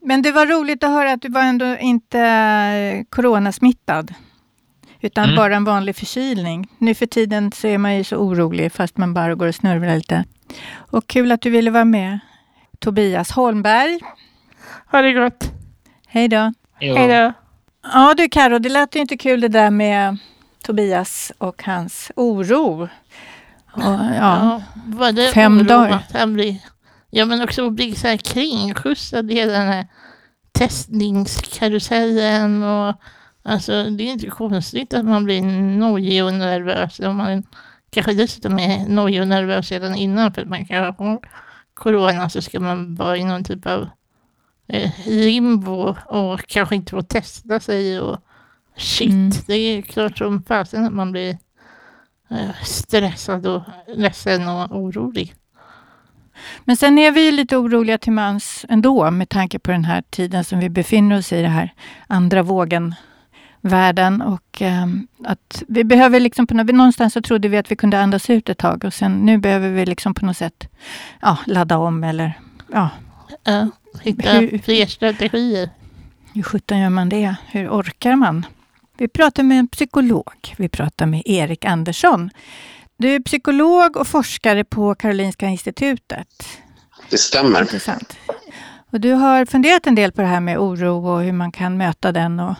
Men 0.01 0.21
det 0.21 0.31
var 0.31 0.45
roligt 0.45 0.83
att 0.83 0.89
höra 0.89 1.11
att 1.11 1.21
du 1.21 1.29
var 1.29 1.41
ändå 1.41 1.77
inte 1.79 3.05
coronasmittad 3.09 4.13
utan 5.03 5.23
mm. 5.23 5.35
bara 5.35 5.55
en 5.55 5.63
vanlig 5.63 5.95
förkylning. 5.95 6.67
Nu 6.77 6.95
för 6.95 7.05
tiden 7.05 7.51
så 7.51 7.67
är 7.67 7.77
man 7.77 7.95
ju 7.95 8.03
så 8.03 8.17
orolig 8.17 8.71
fast 8.71 8.97
man 8.97 9.13
bara 9.13 9.35
går 9.35 9.47
och 9.47 9.55
snurrar 9.55 9.95
lite. 9.95 10.23
Och 10.75 11.07
kul 11.07 11.31
att 11.31 11.41
du 11.41 11.49
ville 11.49 11.71
vara 11.71 11.85
med. 11.85 12.19
Tobias 12.79 13.31
Holmberg. 13.31 13.99
Ha 14.91 15.01
det 15.01 15.13
gott. 15.13 15.51
Hej 16.07 16.27
då. 16.27 16.53
Hej 16.79 17.07
då. 17.07 17.33
Ja 17.93 18.13
du 18.17 18.29
Karo, 18.29 18.59
det 18.59 18.69
lät 18.69 18.95
ju 18.95 18.99
inte 18.99 19.17
kul 19.17 19.41
det 19.41 19.47
där 19.47 19.71
med 19.71 20.17
Tobias 20.63 21.31
och 21.37 21.63
hans 21.63 22.11
oro. 22.15 22.89
Och, 23.73 23.83
ja, 23.83 24.61
ja 24.99 25.11
det 25.11 25.31
fem 25.33 25.57
oro 25.57 25.63
dagar. 25.63 25.95
Att 25.95 26.11
han 26.13 26.33
blir, 26.33 26.57
ja, 27.09 27.25
men 27.25 27.41
också 27.41 27.67
att 27.67 27.73
bli 27.73 27.95
så 27.95 28.07
här 28.07 28.17
kringskjutsad 28.17 29.31
i 29.31 29.33
hela 29.33 29.53
den 29.53 29.67
här 29.67 29.87
testningskarusellen 30.51 32.63
och 32.63 32.95
Alltså 33.43 33.71
det 33.83 34.03
är 34.03 34.11
inte 34.11 34.27
konstigt 34.27 34.93
att 34.93 35.05
man 35.05 35.23
blir 35.23 35.41
nojig 35.77 36.23
och 36.23 36.33
nervös. 36.33 36.99
Om 36.99 37.17
man 37.17 37.43
kanske 37.89 38.13
dessutom 38.13 38.59
är 38.59 38.89
nojig 38.89 39.21
och 39.21 39.27
nervös 39.27 39.71
redan 39.71 39.95
innan 39.95 40.33
för 40.33 40.41
att 40.41 40.47
man 40.47 40.65
kanske 40.65 41.03
har 41.03 41.19
corona 41.73 42.29
så 42.29 42.41
ska 42.41 42.59
man 42.59 42.95
vara 42.95 43.17
i 43.17 43.23
någon 43.23 43.43
typ 43.43 43.65
av 43.65 43.89
eh, 44.67 44.91
limbo 45.05 45.95
och 46.05 46.47
kanske 46.47 46.75
inte 46.75 46.91
få 46.91 47.01
testa 47.01 47.59
sig 47.59 47.99
och 47.99 48.17
shit. 48.77 49.09
Mm. 49.09 49.31
Det 49.47 49.53
är 49.53 49.81
klart 49.81 50.17
som 50.17 50.43
fasen 50.43 50.85
att 50.85 50.93
man 50.93 51.11
blir 51.11 51.37
eh, 52.29 52.63
stressad 52.63 53.47
och 53.47 53.61
ledsen 53.95 54.47
och 54.47 54.77
orolig. 54.77 55.35
Men 56.63 56.77
sen 56.77 56.97
är 56.97 57.11
vi 57.11 57.31
lite 57.31 57.57
oroliga 57.57 57.97
till 57.97 58.11
mans 58.11 58.65
ändå 58.69 59.11
med 59.11 59.29
tanke 59.29 59.59
på 59.59 59.71
den 59.71 59.85
här 59.85 60.03
tiden 60.09 60.43
som 60.43 60.59
vi 60.59 60.69
befinner 60.69 61.17
oss 61.17 61.33
i, 61.33 61.41
det 61.41 61.47
här 61.47 61.73
andra 62.07 62.43
vågen 62.43 62.95
världen 63.63 64.21
och 64.21 64.61
eh, 64.61 64.87
att 65.23 65.63
vi 65.67 65.83
behöver 65.83 66.19
liksom 66.19 66.47
på 66.47 66.53
någonstans 66.53 67.13
så 67.13 67.21
trodde 67.21 67.47
vi 67.47 67.57
att 67.57 67.71
vi 67.71 67.75
kunde 67.75 67.99
andas 67.99 68.29
ut 68.29 68.49
ett 68.49 68.57
tag 68.57 68.85
och 68.85 68.93
sen 68.93 69.25
nu 69.25 69.37
behöver 69.37 69.69
vi 69.69 69.85
liksom 69.85 70.13
på 70.13 70.25
något 70.25 70.37
sätt 70.37 70.67
ja, 71.21 71.37
ladda 71.45 71.77
om 71.77 72.03
eller 72.03 72.33
ja. 72.73 72.89
ja 73.43 73.67
hitta 74.01 74.57
fler 74.63 74.85
strategier. 74.85 75.69
Hur 76.33 76.43
sjutton 76.43 76.79
gör 76.79 76.89
man 76.89 77.09
det? 77.09 77.35
Hur 77.47 77.69
orkar 77.69 78.15
man? 78.15 78.45
Vi 78.97 79.07
pratar 79.07 79.43
med 79.43 79.59
en 79.59 79.67
psykolog. 79.67 80.33
Vi 80.57 80.69
pratar 80.69 81.05
med 81.05 81.21
Erik 81.25 81.65
Andersson. 81.65 82.29
Du 82.97 83.15
är 83.15 83.19
psykolog 83.19 83.97
och 83.97 84.07
forskare 84.07 84.63
på 84.63 84.95
Karolinska 84.95 85.47
institutet. 85.47 86.59
Det 87.09 87.17
stämmer. 87.17 87.61
Intressant. 87.61 88.17
Och 88.93 88.99
du 88.99 89.11
har 89.13 89.45
funderat 89.45 89.87
en 89.87 89.95
del 89.95 90.11
på 90.11 90.21
det 90.21 90.27
här 90.27 90.39
med 90.39 90.59
oro 90.59 91.07
och 91.07 91.21
hur 91.21 91.31
man 91.31 91.51
kan 91.51 91.77
möta 91.77 92.11
den. 92.11 92.39
Och... 92.39 92.55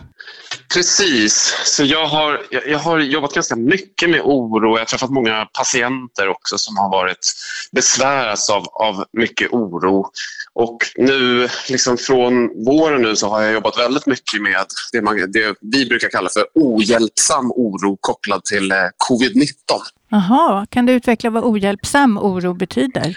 Precis. 0.74 1.62
Så 1.64 1.84
jag 1.84 2.06
har, 2.06 2.42
jag 2.66 2.78
har 2.78 2.98
jobbat 2.98 3.34
ganska 3.34 3.56
mycket 3.56 4.10
med 4.10 4.20
oro. 4.20 4.72
Jag 4.72 4.78
har 4.78 4.84
träffat 4.84 5.10
många 5.10 5.46
patienter 5.58 6.28
också 6.28 6.58
som 6.58 6.76
har 6.76 6.90
varit 6.90 7.32
besväras 7.72 8.50
av, 8.50 8.64
av 8.68 9.04
mycket 9.12 9.52
oro. 9.52 10.06
Och 10.54 10.78
nu, 10.96 11.48
liksom 11.68 11.96
från 11.96 12.64
våren 12.64 13.02
nu, 13.02 13.16
så 13.16 13.28
har 13.28 13.42
jag 13.42 13.52
jobbat 13.52 13.78
väldigt 13.78 14.06
mycket 14.06 14.42
med 14.42 14.64
det, 14.92 15.02
man, 15.02 15.16
det 15.32 15.56
vi 15.60 15.86
brukar 15.86 16.08
kalla 16.08 16.28
för 16.28 16.44
ohjälpsam 16.54 17.50
oro 17.50 17.96
kopplad 18.00 18.44
till 18.44 18.72
eh, 18.72 18.76
covid-19. 19.08 19.50
Jaha, 20.08 20.66
kan 20.70 20.86
du 20.86 20.92
utveckla 20.92 21.30
vad 21.30 21.44
ohjälpsam 21.44 22.18
oro 22.18 22.54
betyder? 22.54 23.16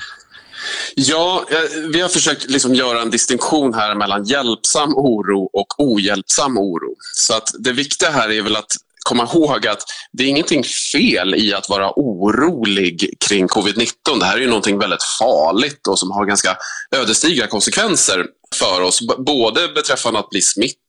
Ja, 0.95 1.45
eh, 1.49 1.81
vi 1.93 2.01
har 2.01 2.09
försökt 2.09 2.49
liksom 2.49 2.75
göra 2.75 3.01
en 3.01 3.09
distinktion 3.09 3.73
här 3.73 3.95
mellan 3.95 4.25
hjälpsam 4.25 4.93
oro 4.95 5.49
och 5.53 5.79
ohjälpsam 5.79 6.57
oro. 6.57 6.95
Så 7.13 7.33
att 7.33 7.49
det 7.59 7.71
viktiga 7.71 8.09
här 8.09 8.31
är 8.31 8.41
väl 8.41 8.55
att 8.55 8.71
komma 9.03 9.23
ihåg 9.33 9.67
att 9.67 9.83
det 10.11 10.23
är 10.23 10.27
ingenting 10.27 10.63
fel 10.91 11.35
i 11.35 11.53
att 11.53 11.69
vara 11.69 11.93
orolig 11.95 13.13
kring 13.27 13.47
covid-19. 13.47 14.19
Det 14.19 14.25
här 14.25 14.37
är 14.37 14.41
ju 14.41 14.47
någonting 14.47 14.79
väldigt 14.79 15.03
farligt 15.19 15.87
och 15.87 15.99
som 15.99 16.11
har 16.11 16.25
ganska 16.25 16.57
ödesdigra 16.95 17.47
konsekvenser 17.47 18.25
för 18.55 18.81
oss. 18.81 18.99
Både 19.17 19.67
beträffande 19.67 20.19
att 20.19 20.29
bli 20.29 20.41
smittad, 20.41 20.86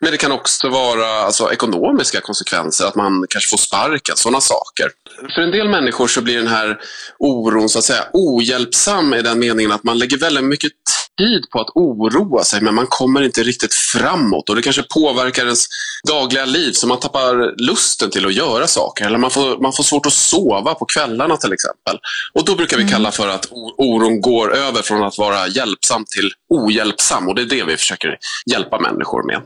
men 0.00 0.10
det 0.10 0.18
kan 0.18 0.32
också 0.32 0.68
vara 0.68 1.06
alltså, 1.06 1.52
ekonomiska 1.52 2.20
konsekvenser, 2.20 2.86
att 2.86 2.94
man 2.94 3.26
kanske 3.28 3.50
får 3.50 3.56
sparken, 3.56 4.16
sådana 4.16 4.40
saker. 4.40 4.90
För 5.34 5.42
en 5.42 5.50
del 5.50 5.68
människor 5.68 6.08
så 6.08 6.20
blir 6.20 6.36
den 6.36 6.46
här 6.46 6.80
oron 7.18 7.68
så 7.68 7.78
att 7.78 7.84
säga 7.84 8.04
ohjälpsam 8.12 9.14
i 9.14 9.22
den 9.22 9.38
meningen 9.38 9.72
att 9.72 9.84
man 9.84 9.98
lägger 9.98 10.18
väldigt 10.18 10.44
mycket 10.44 10.72
tid 11.18 11.50
på 11.50 11.60
att 11.60 11.68
oroa 11.74 12.44
sig, 12.44 12.60
men 12.60 12.74
man 12.74 12.86
kommer 12.88 13.22
inte 13.22 13.42
riktigt 13.42 13.74
framåt 13.74 14.48
och 14.48 14.56
det 14.56 14.62
kanske 14.62 14.82
påverkar 14.82 15.44
ens 15.44 15.64
dagliga 16.08 16.44
liv 16.44 16.72
så 16.72 16.86
man 16.86 17.00
tappar 17.00 17.60
lusten 17.60 18.10
till 18.10 18.26
att 18.26 18.34
göra 18.34 18.66
saker 18.66 19.06
eller 19.06 19.18
man 19.18 19.30
får, 19.30 19.62
man 19.62 19.72
får 19.72 19.84
svårt 19.84 20.06
att 20.06 20.12
sova 20.12 20.74
på 20.74 20.84
kvällarna 20.84 21.36
till 21.36 21.52
exempel. 21.52 21.98
Och 22.34 22.44
då 22.44 22.54
brukar 22.54 22.76
vi 22.76 22.82
mm. 22.82 22.92
kalla 22.92 23.10
för 23.10 23.28
att 23.28 23.48
oron 23.76 24.20
går 24.20 24.54
över 24.54 24.82
från 24.82 25.02
att 25.02 25.18
vara 25.18 25.48
hjälpsam 25.48 26.04
till 26.04 26.32
ohjälpsam 26.48 27.28
och 27.28 27.34
det 27.34 27.42
är 27.42 27.46
det 27.46 27.64
vi 27.64 27.76
försöker 27.76 28.18
hjälpa 28.46 28.78
människor 28.78 29.26
med. 29.26 29.42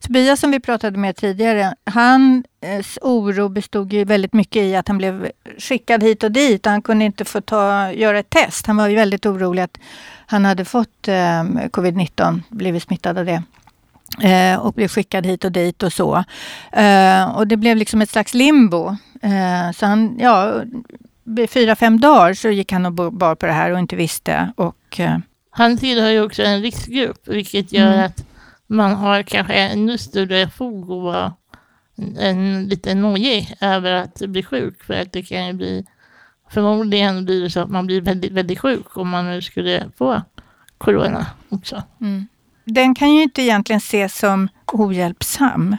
Tobias 0.00 0.40
som 0.40 0.50
vi 0.50 0.60
pratade 0.60 0.98
med 0.98 1.16
tidigare, 1.16 1.74
hans 1.84 2.98
oro 3.02 3.48
bestod 3.48 3.92
ju 3.92 4.04
väldigt 4.04 4.32
mycket 4.32 4.62
i 4.62 4.76
att 4.76 4.88
han 4.88 4.98
blev 4.98 5.30
skickad 5.58 6.02
hit 6.02 6.24
och 6.24 6.32
dit. 6.32 6.66
Han 6.66 6.82
kunde 6.82 7.04
inte 7.04 7.24
få 7.24 7.40
ta, 7.40 7.92
göra 7.92 8.18
ett 8.18 8.30
test. 8.30 8.66
Han 8.66 8.76
var 8.76 8.88
ju 8.88 8.94
väldigt 8.94 9.26
orolig 9.26 9.62
att 9.62 9.78
han 10.26 10.44
hade 10.44 10.64
fått 10.64 11.08
eh, 11.08 11.42
covid-19, 11.44 12.40
blivit 12.48 12.82
smittad 12.82 13.18
av 13.18 13.24
det. 13.24 13.42
Eh, 14.22 14.58
och 14.58 14.72
blev 14.72 14.88
skickad 14.88 15.26
hit 15.26 15.44
och 15.44 15.52
dit 15.52 15.82
och 15.82 15.92
så. 15.92 16.24
Eh, 16.72 17.36
och 17.36 17.46
det 17.46 17.56
blev 17.56 17.76
liksom 17.76 18.02
ett 18.02 18.10
slags 18.10 18.34
limbo. 18.34 18.96
Eh, 19.22 19.72
så 19.74 19.86
han, 19.86 20.16
ja, 20.18 20.62
fyra, 21.48 21.76
fem 21.76 22.00
dagar 22.00 22.34
så 22.34 22.48
gick 22.48 22.72
han 22.72 22.86
och 22.86 23.12
bar 23.12 23.34
på 23.34 23.46
det 23.46 23.52
här 23.52 23.70
och 23.70 23.78
inte 23.78 23.96
visste. 23.96 24.52
Och, 24.56 25.00
eh, 25.00 25.18
han 25.50 25.78
tillhör 25.78 26.10
ju 26.10 26.22
också 26.22 26.42
en 26.42 26.62
riskgrupp, 26.62 27.28
vilket 27.28 27.72
gör 27.72 27.92
mm. 27.92 28.06
att 28.06 28.24
man 28.74 28.94
har 28.94 29.22
kanske 29.22 29.54
ännu 29.54 29.98
större 29.98 30.48
fog 30.48 30.82
att 30.82 31.02
vara 31.02 31.32
en, 32.18 32.68
lite 32.68 32.94
nojig 32.94 33.56
över 33.60 33.92
att 33.92 34.22
bli 34.26 34.42
sjuk. 34.42 34.84
För 34.84 34.94
att 34.94 35.12
det 35.12 35.22
kan 35.22 35.46
ju 35.46 35.52
bli, 35.52 35.84
förmodligen 36.50 37.24
blir 37.24 37.42
det 37.42 37.50
så 37.50 37.60
att 37.60 37.70
man 37.70 37.86
blir 37.86 38.00
väldigt, 38.00 38.32
väldigt 38.32 38.60
sjuk 38.60 38.96
om 38.96 39.08
man 39.08 39.30
nu 39.30 39.42
skulle 39.42 39.90
få 39.98 40.22
corona 40.78 41.26
också. 41.48 41.82
Mm. 42.00 42.26
Den 42.64 42.94
kan 42.94 43.14
ju 43.14 43.22
inte 43.22 43.42
egentligen 43.42 43.78
ses 43.78 44.18
som 44.18 44.48
ohjälpsam. 44.72 45.76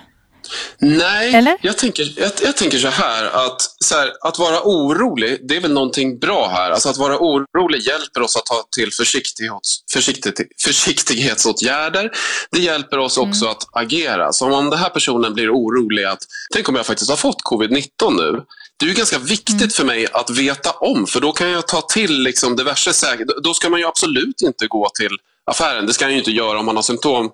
Nej, 0.78 1.34
Eller? 1.34 1.58
Jag, 1.62 1.78
tänker, 1.78 2.14
jag, 2.18 2.32
jag, 2.42 2.58
tänker 2.58 2.78
så 2.78 2.88
här 2.88 3.25
att, 3.25 3.62
så 3.80 3.96
här, 3.96 4.12
att 4.22 4.40
vara 4.40 4.62
orolig, 4.64 5.40
det 5.48 5.56
är 5.56 5.62
väl 5.62 5.74
någonting 5.74 6.20
bra 6.20 6.48
här. 6.48 6.72
Alltså 6.72 6.90
att 6.90 6.98
vara 6.98 7.18
orolig 7.20 7.82
hjälper 7.82 8.22
oss 8.22 8.36
att 8.36 8.46
ta 8.46 8.64
till 8.75 8.94
försiktighets, 8.94 9.84
försiktig, 9.94 10.34
försiktighetsåtgärder. 10.64 12.12
Det 12.52 12.60
hjälper 12.60 12.98
oss 12.98 13.18
också 13.18 13.46
mm. 13.46 13.52
att 13.52 13.84
agera. 13.84 14.34
Så 14.34 14.54
om 14.54 14.70
den 14.70 14.80
här 14.80 14.90
personen 14.90 15.34
blir 15.34 15.52
orolig 15.52 16.04
att, 16.04 16.20
tänk 16.54 16.70
om 16.70 16.75
jag 16.75 16.86
faktiskt 16.86 17.10
har 17.10 17.18
fått 17.18 17.44
covid-19 17.52 17.88
nu. 18.18 18.42
Det 18.78 18.90
är 18.90 18.94
ganska 18.94 19.18
viktigt 19.18 19.62
mm. 19.62 19.70
för 19.70 19.86
mig 19.86 20.08
att 20.14 20.30
veta 20.30 20.72
om, 20.72 21.08
för 21.08 21.22
då 21.22 21.32
kan 21.32 21.50
jag 21.50 21.68
ta 21.68 21.82
till 21.82 22.24
liksom 22.24 22.56
diverse 22.56 22.94
säkert. 22.94 23.28
Då 23.44 23.54
ska 23.54 23.70
man 23.70 23.80
ju 23.80 23.86
absolut 23.86 24.42
inte 24.42 24.68
gå 24.68 24.90
till 24.90 25.18
affären. 25.52 25.86
Det 25.88 25.94
ska 25.94 26.06
jag 26.06 26.12
ju 26.12 26.18
inte 26.18 26.32
göra 26.32 26.60
om 26.60 26.66
man 26.66 26.75
har 26.75 26.84
symptom 26.84 27.32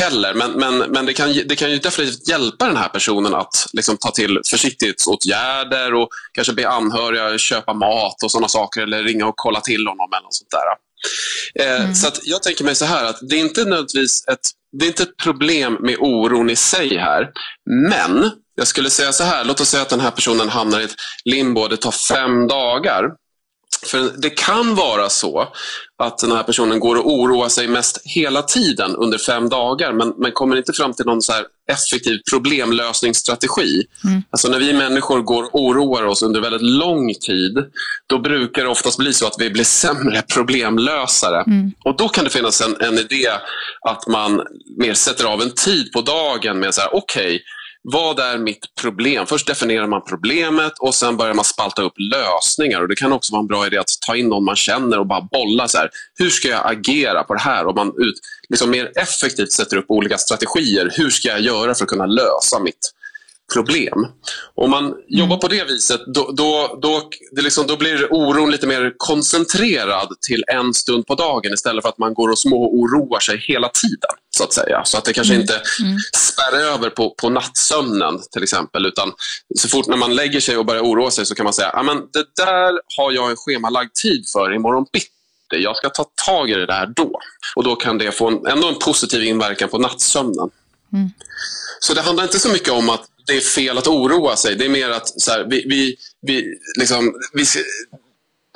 heller. 0.00 0.34
Men, 0.34 0.52
men, 0.52 0.78
men 0.78 1.06
det, 1.06 1.12
kan, 1.12 1.32
det 1.46 1.56
kan 1.56 1.70
ju 1.70 1.78
definitivt 1.78 2.28
hjälpa 2.28 2.66
den 2.66 2.76
här 2.76 2.88
personen 2.88 3.34
att 3.34 3.66
liksom, 3.72 3.96
ta 3.96 4.10
till 4.10 4.40
försiktighetsåtgärder 4.50 5.94
och 5.94 6.08
kanske 6.32 6.52
be 6.52 6.68
anhöriga 6.68 7.38
köpa 7.38 7.74
mat 7.74 8.22
och 8.24 8.30
sådana 8.30 8.48
saker 8.48 8.80
eller 8.80 9.02
ringa 9.02 9.26
och 9.26 9.36
kolla 9.36 9.60
till 9.60 9.86
honom 9.86 10.08
eller 10.12 10.22
något 10.22 10.34
sånt 10.34 10.50
där. 10.50 10.82
Eh, 11.64 11.82
mm. 11.82 11.94
Så 11.94 12.08
att 12.08 12.20
jag 12.22 12.42
tänker 12.42 12.64
mig 12.64 12.74
så 12.74 12.84
här 12.84 13.04
att 13.04 13.18
det 13.20 13.36
är 13.36 13.40
inte 13.40 13.64
nödvändigtvis 13.64 14.28
ett, 14.28 14.50
det 14.78 14.84
är 14.84 14.88
inte 14.88 15.02
ett 15.02 15.16
problem 15.16 15.78
med 15.80 15.96
oron 15.98 16.50
i 16.50 16.56
sig 16.56 16.96
här. 16.96 17.30
Men 17.88 18.30
jag 18.54 18.66
skulle 18.66 18.90
säga 18.90 19.12
så 19.12 19.24
här, 19.24 19.44
låt 19.44 19.60
oss 19.60 19.68
säga 19.68 19.82
att 19.82 19.88
den 19.88 20.00
här 20.00 20.10
personen 20.10 20.48
hamnar 20.48 20.80
i 20.80 20.84
ett 20.84 20.94
limbo, 21.24 21.68
det 21.68 21.76
tar 21.76 21.90
fem 21.90 22.48
dagar. 22.48 23.04
För 23.86 24.10
det 24.18 24.30
kan 24.30 24.74
vara 24.74 25.08
så 25.08 25.48
att 25.98 26.18
den 26.18 26.32
här 26.32 26.42
personen 26.42 26.80
går 26.80 26.96
och 26.96 27.12
oroar 27.12 27.48
sig 27.48 27.68
mest 27.68 28.02
hela 28.04 28.42
tiden 28.42 28.96
under 28.96 29.18
fem 29.18 29.48
dagar 29.48 29.92
men, 29.92 30.14
men 30.18 30.32
kommer 30.32 30.56
inte 30.56 30.72
fram 30.72 30.92
till 30.92 31.06
någon 31.06 31.22
så 31.22 31.32
effektiv 31.72 32.18
problemlösningsstrategi. 32.30 33.82
Mm. 34.04 34.22
Alltså 34.30 34.48
när 34.48 34.58
vi 34.58 34.72
människor 34.72 35.22
går 35.22 35.42
och 35.42 35.54
oroar 35.54 36.02
oss 36.02 36.22
under 36.22 36.40
väldigt 36.40 36.62
lång 36.62 37.14
tid 37.14 37.58
då 38.06 38.18
brukar 38.18 38.62
det 38.62 38.68
oftast 38.68 38.98
bli 38.98 39.12
så 39.12 39.26
att 39.26 39.36
vi 39.38 39.50
blir 39.50 39.64
sämre 39.64 40.22
problemlösare. 40.34 41.42
Mm. 41.46 41.72
Och 41.84 41.96
Då 41.96 42.08
kan 42.08 42.24
det 42.24 42.30
finnas 42.30 42.60
en, 42.60 42.76
en 42.80 42.98
idé 42.98 43.28
att 43.88 44.06
man 44.06 44.42
mer 44.76 44.94
sätter 44.94 45.24
av 45.24 45.42
en 45.42 45.50
tid 45.50 45.92
på 45.92 46.00
dagen 46.00 46.58
med 46.58 46.74
så 46.74 46.80
här, 46.80 46.94
okej, 46.94 47.26
okay, 47.26 47.40
vad 47.82 48.18
är 48.20 48.38
mitt 48.38 48.74
problem? 48.80 49.26
Först 49.26 49.46
definierar 49.46 49.86
man 49.86 50.04
problemet 50.04 50.72
och 50.80 50.94
sen 50.94 51.16
börjar 51.16 51.34
man 51.34 51.44
spalta 51.44 51.82
upp 51.82 51.94
lösningar. 51.96 52.80
Och 52.80 52.88
Det 52.88 52.96
kan 52.96 53.12
också 53.12 53.32
vara 53.32 53.40
en 53.40 53.46
bra 53.46 53.66
idé 53.66 53.78
att 53.78 53.90
ta 54.06 54.16
in 54.16 54.28
någon 54.28 54.44
man 54.44 54.56
känner 54.56 54.98
och 54.98 55.06
bara 55.06 55.28
bolla. 55.32 55.68
så 55.68 55.78
här, 55.78 55.90
Hur 56.18 56.30
ska 56.30 56.48
jag 56.48 56.72
agera 56.72 57.22
på 57.22 57.34
det 57.34 57.40
här? 57.40 57.66
Och 57.66 57.74
man 57.74 57.88
ut, 57.88 58.14
liksom 58.48 58.70
mer 58.70 58.92
effektivt 58.96 59.52
sätter 59.52 59.76
upp 59.76 59.86
olika 59.88 60.18
strategier. 60.18 60.92
Hur 60.96 61.10
ska 61.10 61.28
jag 61.28 61.40
göra 61.40 61.74
för 61.74 61.84
att 61.84 61.90
kunna 61.90 62.06
lösa 62.06 62.60
mitt 62.60 62.92
problem. 63.54 64.06
Om 64.54 64.70
man 64.70 64.86
mm. 64.86 64.98
jobbar 65.06 65.36
på 65.36 65.48
det 65.48 65.64
viset 65.64 66.00
då, 66.14 66.32
då, 66.36 66.78
då, 66.82 67.10
det 67.32 67.42
liksom, 67.42 67.66
då 67.66 67.76
blir 67.76 68.12
oron 68.12 68.50
lite 68.50 68.66
mer 68.66 68.94
koncentrerad 68.96 70.08
till 70.28 70.44
en 70.46 70.74
stund 70.74 71.06
på 71.06 71.14
dagen 71.14 71.52
istället 71.52 71.82
för 71.82 71.88
att 71.88 71.98
man 71.98 72.14
går 72.14 72.28
och 72.28 72.38
små-oroar 72.38 73.20
sig 73.20 73.38
hela 73.38 73.68
tiden. 73.68 74.10
Så 74.42 74.48
att 74.48 74.66
säga. 74.66 74.84
Så 74.84 74.98
att 74.98 75.04
det 75.04 75.12
kanske 75.12 75.34
mm. 75.34 75.40
inte 75.40 75.62
mm. 75.80 75.98
spärrar 76.16 76.58
över 76.58 76.90
på, 76.90 77.14
på 77.20 77.28
nattsömnen 77.28 78.20
till 78.32 78.42
exempel. 78.42 78.86
Utan 78.86 79.12
så 79.58 79.68
fort 79.68 79.86
när 79.86 79.96
man 79.96 80.14
lägger 80.14 80.40
sig 80.40 80.56
och 80.56 80.66
börjar 80.66 80.82
oroa 80.82 81.10
sig 81.10 81.26
så 81.26 81.34
kan 81.34 81.44
man 81.44 81.52
säga 81.52 81.68
att 81.68 82.12
det 82.12 82.26
där 82.36 82.80
har 82.96 83.12
jag 83.12 83.30
en 83.30 83.36
schemalagd 83.36 83.94
tid 83.94 84.24
för 84.32 84.54
imorgon 84.54 84.86
bitti 84.92 85.08
jag 85.56 85.76
ska 85.76 85.88
ta 85.88 86.04
tag 86.26 86.50
i 86.50 86.54
det 86.54 86.66
där 86.66 86.86
då. 86.86 87.20
Och 87.56 87.64
Då 87.64 87.76
kan 87.76 87.98
det 87.98 88.12
få 88.12 88.28
en, 88.28 88.46
ändå 88.46 88.68
en 88.68 88.78
positiv 88.78 89.24
inverkan 89.24 89.68
på 89.68 89.78
nattsömnen. 89.78 90.50
Mm. 90.92 91.10
Så 91.80 91.94
det 91.94 92.02
handlar 92.02 92.24
inte 92.24 92.38
så 92.38 92.48
mycket 92.48 92.72
om 92.72 92.88
att 92.88 93.04
det 93.26 93.36
är 93.36 93.40
fel 93.40 93.78
att 93.78 93.86
oroa 93.86 94.36
sig. 94.36 94.56
Det 94.56 94.64
är 94.64 94.68
mer 94.68 94.90
att 94.90 95.20
så 95.20 95.30
här, 95.30 95.46
vi, 95.50 95.64
vi, 95.68 95.96
vi, 96.20 96.54
liksom, 96.78 97.14
vi, 97.32 97.44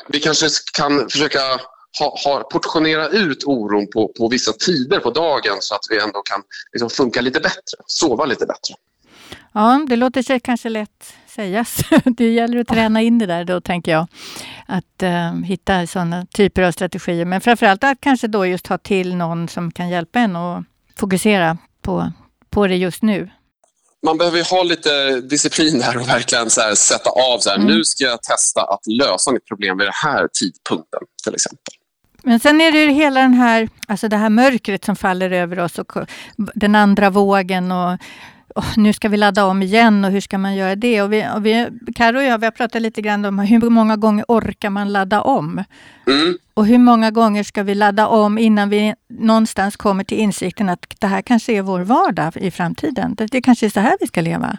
vi 0.09 0.21
kanske 0.21 0.49
kan 0.73 1.09
försöka 1.11 1.61
ha, 1.99 2.19
ha, 2.25 2.43
portionera 2.43 3.09
ut 3.09 3.45
oron 3.45 3.87
på, 3.93 4.12
på 4.19 4.29
vissa 4.29 4.53
tider 4.53 5.00
på 5.00 5.11
dagen 5.11 5.57
så 5.61 5.75
att 5.75 5.87
vi 5.91 6.00
ändå 6.00 6.23
kan 6.23 6.43
liksom 6.73 6.91
funka 6.91 7.21
lite 7.21 7.41
bättre, 7.41 7.79
sova 7.87 8.25
lite 8.25 8.47
bättre. 8.47 8.75
Ja, 9.53 9.87
det 9.88 9.97
låter 9.97 10.23
sig 10.23 10.41
kanske 10.41 10.69
lätt 10.69 11.15
sägas. 11.26 11.79
Det 12.05 12.33
gäller 12.33 12.61
att 12.61 12.69
träna 12.69 13.03
in 13.03 13.19
det 13.19 13.26
där 13.26 13.45
då, 13.45 13.61
tänker 13.61 13.93
jag. 13.93 14.07
Att 14.67 15.03
uh, 15.03 15.43
hitta 15.45 15.87
sådana 15.87 16.26
typer 16.26 16.62
av 16.62 16.73
strategier. 16.73 17.25
Men 17.25 17.41
framförallt 17.41 17.85
att 17.85 18.00
kanske 18.00 18.26
då 18.26 18.47
just 18.47 18.67
ha 18.67 18.79
till 18.79 19.17
någon 19.17 19.49
som 19.49 19.71
kan 19.71 19.88
hjälpa 19.88 20.19
en 20.19 20.37
att 20.37 20.65
fokusera 20.97 21.59
på, 21.83 22.12
på 22.50 22.67
det 22.67 22.76
just 22.76 23.03
nu 23.03 23.31
man 24.07 24.19
behöver 24.19 24.50
ha 24.50 24.62
lite 24.62 25.21
disciplin 25.21 25.83
här 25.83 25.97
och 25.97 26.09
verkligen 26.09 26.50
så 26.50 26.76
sätta 26.76 27.11
av. 27.11 27.38
Så 27.38 27.50
här, 27.50 27.57
mm. 27.57 27.69
Nu 27.69 27.85
ska 27.85 28.05
jag 28.05 28.23
testa 28.23 28.61
att 28.61 28.87
lösa 28.87 29.33
mitt 29.33 29.47
problem 29.47 29.79
vid 29.79 29.87
den 29.87 29.95
här 30.05 30.29
tidpunkten 30.41 31.00
till 31.25 31.35
exempel. 31.35 31.75
Men 32.26 32.40
sen 32.40 32.61
är 32.61 32.73
det 32.73 32.78
ju 32.78 32.90
hela 32.90 33.21
den 33.21 33.35
här, 33.35 33.68
alltså 33.88 34.09
det 34.09 34.16
här 34.16 34.30
mörkret 34.30 34.85
som 34.85 34.97
faller 34.97 35.30
över 35.30 35.59
oss 35.59 35.78
och 35.78 35.92
den 36.37 36.75
andra 36.75 37.10
vågen 37.10 37.73
och 37.73 37.99
oh, 38.54 38.73
nu 38.76 38.93
ska 38.93 39.08
vi 39.08 39.17
ladda 39.17 39.45
om 39.45 39.62
igen 39.62 40.04
och 40.04 40.10
hur 40.10 40.21
ska 40.21 40.39
man 40.39 40.56
göra 40.56 40.76
det? 40.76 41.02
Och 41.02 41.12
vi, 41.12 41.26
och 41.36 41.47
vi, 41.47 41.69
Karo 41.95 42.17
och 42.17 42.23
jag 42.23 42.39
vi 42.39 42.47
har 42.47 42.50
pratat 42.50 42.82
lite 42.82 43.02
grann 43.02 43.25
om 43.25 43.39
hur 43.39 43.71
många 43.71 43.97
gånger 43.97 44.25
orkar 44.28 44.71
man 44.71 44.93
ladda 44.93 45.21
om? 45.21 45.65
Mm. 46.06 46.39
Och 46.54 46.67
hur 46.67 46.78
många 46.78 47.10
gånger 47.10 47.45
ska 47.45 47.62
vi 47.62 47.75
ladda 47.75 48.06
om 48.06 48.39
innan 48.39 48.71
vi 48.71 48.95
någonstans 49.08 49.76
kommer 49.76 50.04
till 50.04 50.19
insikten 50.19 50.69
att 50.69 50.86
det 50.99 51.06
här 51.06 51.23
kanske 51.23 51.52
är 51.52 51.62
vår 51.62 51.80
vardag 51.80 52.36
i 52.36 52.50
framtiden. 52.50 53.15
Det, 53.15 53.26
det 53.26 53.43
kanske 53.43 53.67
är 53.67 53.71
så 53.71 53.80
här 53.80 53.97
vi 54.00 54.06
ska 54.06 54.21
leva. 54.21 54.58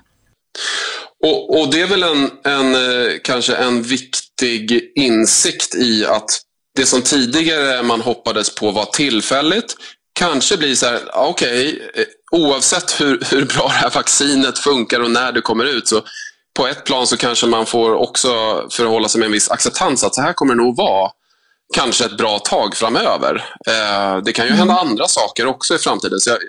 Och, 1.23 1.60
och 1.60 1.71
det 1.71 1.82
är 1.82 1.88
väl 1.88 2.03
en, 2.03 2.30
en, 2.43 2.75
eh, 2.75 3.12
kanske 3.23 3.56
en 3.56 3.82
viktig 3.82 4.91
insikt 4.95 5.75
i 5.75 6.06
att 6.06 6.46
det 6.78 6.86
som 6.86 7.02
tidigare 7.02 7.84
man 7.84 8.02
hoppades 8.02 8.56
på 8.56 8.72
var 8.72 8.86
tillfälligt 8.86 9.76
kanske 10.13 10.58
blir 10.58 10.76
så 10.76 10.86
här, 10.86 11.02
okej, 11.13 11.74
okay, 11.74 12.02
eh, 12.02 12.08
oavsett 12.32 13.02
hur, 13.02 13.24
hur 13.32 13.46
bra 13.46 13.68
det 13.68 13.74
här 13.74 13.90
vaccinet 13.90 14.60
funkar 14.60 15.00
och 15.00 15.12
när 15.12 15.32
det 15.32 15.42
kommer 15.42 15.66
ut 15.66 15.88
så 15.88 16.02
på 16.58 16.68
ett 16.68 16.86
plan 16.86 17.08
så 17.08 17.18
kanske 17.18 17.48
man 17.48 17.66
får 17.66 17.94
också 17.94 18.30
förhålla 18.72 19.10
sig 19.10 19.20
med 19.20 19.26
en 19.26 19.32
viss 19.32 19.52
acceptans 19.52 20.04
att 20.04 20.16
så 20.16 20.22
här 20.22 20.34
kommer 20.34 20.56
det 20.56 20.63
nog 20.63 20.78
vara 20.78 21.12
kanske 21.74 22.06
ett 22.06 22.18
bra 22.18 22.40
tag 22.40 22.76
framöver. 22.76 23.36
Eh, 23.68 24.24
det 24.24 24.34
kan 24.34 24.46
ju 24.46 24.52
hända 24.52 24.74
mm. 24.74 24.88
andra 24.88 25.08
saker 25.08 25.46
också 25.46 25.76
i 25.76 25.78
framtiden. 25.78 26.20
Så 26.20 26.30
jag, 26.30 26.40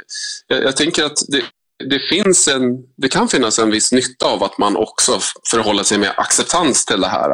jag, 0.46 0.64
jag 0.64 0.76
tänker 0.76 1.04
att 1.04 1.18
det, 1.28 1.42
det, 1.88 2.00
finns 2.10 2.48
en, 2.48 2.62
det 2.96 3.08
kan 3.08 3.28
finnas 3.28 3.58
en 3.58 3.70
viss 3.70 3.92
nytta 3.92 4.26
av 4.26 4.44
att 4.44 4.58
man 4.58 4.76
också 4.76 5.20
förhåller 5.50 5.82
sig 5.82 5.98
med 5.98 6.12
acceptans 6.16 6.84
till 6.84 7.00
det 7.00 7.08
här. 7.08 7.30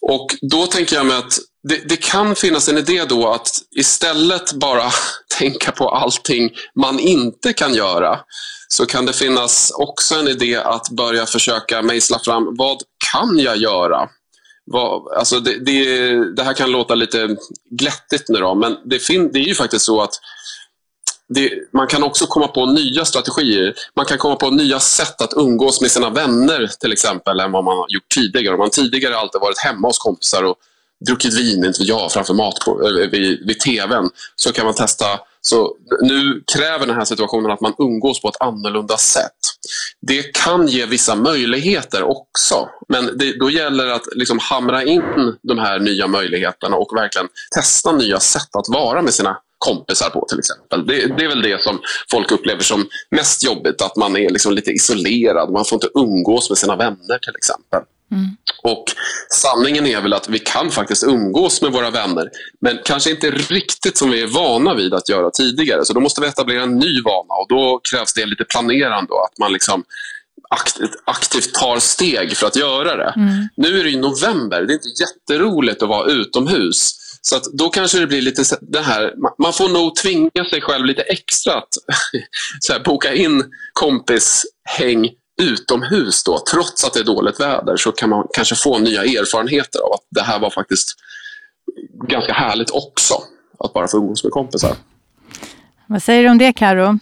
Och 0.00 0.26
Då 0.50 0.66
tänker 0.66 0.96
jag 0.96 1.06
mig 1.06 1.16
att 1.16 1.38
det, 1.68 1.88
det, 1.88 1.96
kan 1.96 2.34
finnas 2.34 2.68
en 2.68 2.78
idé 2.78 3.04
då 3.08 3.28
att 3.28 3.48
istället 3.76 4.52
bara 4.52 4.90
tänka 5.38 5.72
på 5.72 5.88
allting 5.88 6.50
man 6.74 6.98
inte 6.98 7.52
kan 7.52 7.74
göra 7.74 8.20
så 8.68 8.86
kan 8.86 9.06
det 9.06 9.12
finnas 9.12 9.70
också 9.70 10.14
en 10.14 10.28
idé 10.28 10.56
att 10.56 10.90
börja 10.90 11.26
försöka 11.26 11.82
mejsla 11.82 12.18
fram 12.18 12.56
vad 12.58 12.78
kan 13.12 13.38
jag 13.38 13.56
göra? 13.56 14.08
Vad, 14.64 15.12
alltså 15.18 15.40
det, 15.40 15.64
det, 15.64 16.34
det, 16.34 16.42
här 16.42 16.54
kan 16.54 16.70
låta 16.70 16.94
lite 16.94 17.36
glättigt 17.70 18.28
nu 18.28 18.38
då, 18.38 18.54
men 18.54 18.76
det, 18.84 18.98
fin, 18.98 19.30
det 19.32 19.38
är 19.38 19.48
ju 19.48 19.54
faktiskt 19.54 19.84
så 19.84 20.02
att 20.02 20.14
det, 21.28 21.50
man 21.72 21.86
kan 21.86 22.02
också 22.02 22.26
komma 22.26 22.48
på 22.48 22.66
nya 22.66 23.04
strategier. 23.04 23.74
Man 23.96 24.06
kan 24.06 24.18
komma 24.18 24.36
på 24.36 24.50
nya 24.50 24.80
sätt 24.80 25.22
att 25.22 25.32
umgås 25.36 25.80
med 25.80 25.90
sina 25.90 26.10
vänner 26.10 26.70
till 26.80 26.92
exempel 26.92 27.40
än 27.40 27.52
vad 27.52 27.64
man 27.64 27.76
har 27.76 27.86
gjort 27.88 28.08
tidigare. 28.14 28.54
Om 28.54 28.58
man 28.58 28.70
tidigare 28.70 29.16
alltid 29.16 29.40
varit 29.40 29.58
hemma 29.58 29.88
hos 29.88 29.98
kompisar 29.98 30.42
och 30.42 30.56
druckit 31.06 31.34
vin, 31.34 31.64
inte 31.64 31.82
jag, 31.82 32.12
framför 32.12 32.34
mat 32.34 32.58
på, 32.64 32.88
äh, 32.88 33.10
vid, 33.10 33.46
vid 33.46 33.60
tvn 33.60 34.10
så 34.36 34.52
kan 34.52 34.64
man 34.64 34.74
testa. 34.74 35.06
Så 35.40 35.76
nu 36.02 36.42
kräver 36.54 36.86
den 36.86 36.96
här 36.96 37.04
situationen 37.04 37.50
att 37.50 37.60
man 37.60 37.74
umgås 37.78 38.20
på 38.20 38.28
ett 38.28 38.40
annorlunda 38.40 38.96
sätt. 38.96 39.38
Det 40.00 40.22
kan 40.22 40.68
ge 40.68 40.86
vissa 40.86 41.14
möjligheter 41.14 42.02
också, 42.02 42.68
men 42.88 43.18
det, 43.18 43.38
då 43.38 43.50
gäller 43.50 43.86
det 43.86 43.94
att 43.94 44.06
liksom 44.14 44.38
hamra 44.38 44.82
in 44.82 45.36
de 45.42 45.58
här 45.58 45.78
nya 45.78 46.06
möjligheterna 46.06 46.76
och 46.76 46.96
verkligen 46.96 47.28
testa 47.54 47.92
nya 47.92 48.20
sätt 48.20 48.56
att 48.56 48.68
vara 48.68 49.02
med 49.02 49.14
sina 49.14 49.38
kompisar 49.58 50.10
på 50.10 50.26
till 50.28 50.38
exempel. 50.38 50.86
Det, 50.86 51.16
det, 51.16 51.24
är 51.24 51.28
väl 51.28 51.42
det 51.42 51.62
som 51.62 51.80
folk 52.10 52.32
upplever 52.32 52.62
som 52.62 52.88
mest 53.10 53.44
jobbigt, 53.44 53.82
att 53.82 53.96
man 53.96 54.16
är 54.16 54.30
liksom 54.30 54.52
lite 54.52 54.70
isolerad. 54.70 55.50
Man 55.50 55.64
får 55.64 55.76
inte 55.76 55.88
umgås 55.94 56.50
med 56.50 56.58
sina 56.58 56.76
vänner 56.76 57.18
till 57.18 57.36
exempel. 57.36 57.82
Mm. 58.12 58.36
Och 58.62 58.84
Sanningen 59.30 59.86
är 59.86 60.00
väl 60.00 60.12
att 60.12 60.28
vi 60.28 60.38
kan 60.38 60.70
faktiskt 60.70 61.04
umgås 61.04 61.62
med 61.62 61.72
våra 61.72 61.90
vänner 61.90 62.30
men 62.60 62.78
kanske 62.84 63.10
inte 63.10 63.30
riktigt 63.30 63.96
som 63.96 64.10
vi 64.10 64.22
är 64.22 64.26
vana 64.26 64.74
vid 64.74 64.94
att 64.94 65.08
göra 65.08 65.30
tidigare. 65.30 65.84
Så 65.84 65.92
då 65.92 66.00
måste 66.00 66.20
vi 66.20 66.26
etablera 66.26 66.62
en 66.62 66.78
ny 66.78 67.02
vana 67.02 67.34
och 67.34 67.46
då 67.48 67.80
krävs 67.90 68.12
det 68.12 68.26
lite 68.26 68.44
planerande 68.44 69.12
och 69.12 69.24
att 69.24 69.38
man 69.38 69.52
liksom 69.52 69.84
aktivt, 70.50 71.02
aktivt 71.04 71.54
tar 71.54 71.78
steg 71.78 72.36
för 72.36 72.46
att 72.46 72.56
göra 72.56 72.96
det. 72.96 73.12
Mm. 73.16 73.48
Nu 73.56 73.80
är 73.80 73.84
det 73.84 74.00
november, 74.00 74.62
det 74.62 74.72
är 74.72 74.74
inte 74.74 75.02
jätteroligt 75.02 75.82
att 75.82 75.88
vara 75.88 76.10
utomhus. 76.12 76.98
Så 77.22 77.36
att 77.36 77.44
då 77.44 77.68
kanske 77.68 77.98
det 77.98 78.06
blir 78.06 78.22
lite 78.22 78.42
det 78.60 78.80
här, 78.80 79.14
man 79.38 79.52
får 79.52 79.68
nog 79.68 79.96
tvinga 79.96 80.44
sig 80.50 80.60
själv 80.60 80.84
lite 80.84 81.02
extra 81.02 81.54
att 81.54 81.68
så 82.60 82.72
här, 82.72 82.80
boka 82.80 83.14
in 83.14 83.44
kompishäng 83.72 85.08
utomhus 85.42 86.24
då, 86.24 86.38
trots 86.52 86.84
att 86.84 86.94
det 86.94 87.00
är 87.00 87.04
dåligt 87.04 87.40
väder, 87.40 87.76
så 87.76 87.92
kan 87.92 88.10
man 88.10 88.26
kanske 88.32 88.54
få 88.54 88.78
nya 88.78 89.02
erfarenheter 89.02 89.80
av 89.80 89.92
att 89.92 90.06
det 90.10 90.22
här 90.22 90.38
var 90.38 90.50
faktiskt 90.50 90.88
ganska 92.08 92.32
härligt 92.32 92.70
också. 92.70 93.14
Att 93.58 93.72
bara 93.72 93.88
få 93.88 93.96
umgås 93.96 94.24
med 94.24 94.32
kompisar. 94.32 94.76
Vad 95.86 96.02
säger 96.02 96.22
du 96.22 96.30
om 96.30 96.38
det, 96.38 96.52
Karo? 96.52 96.98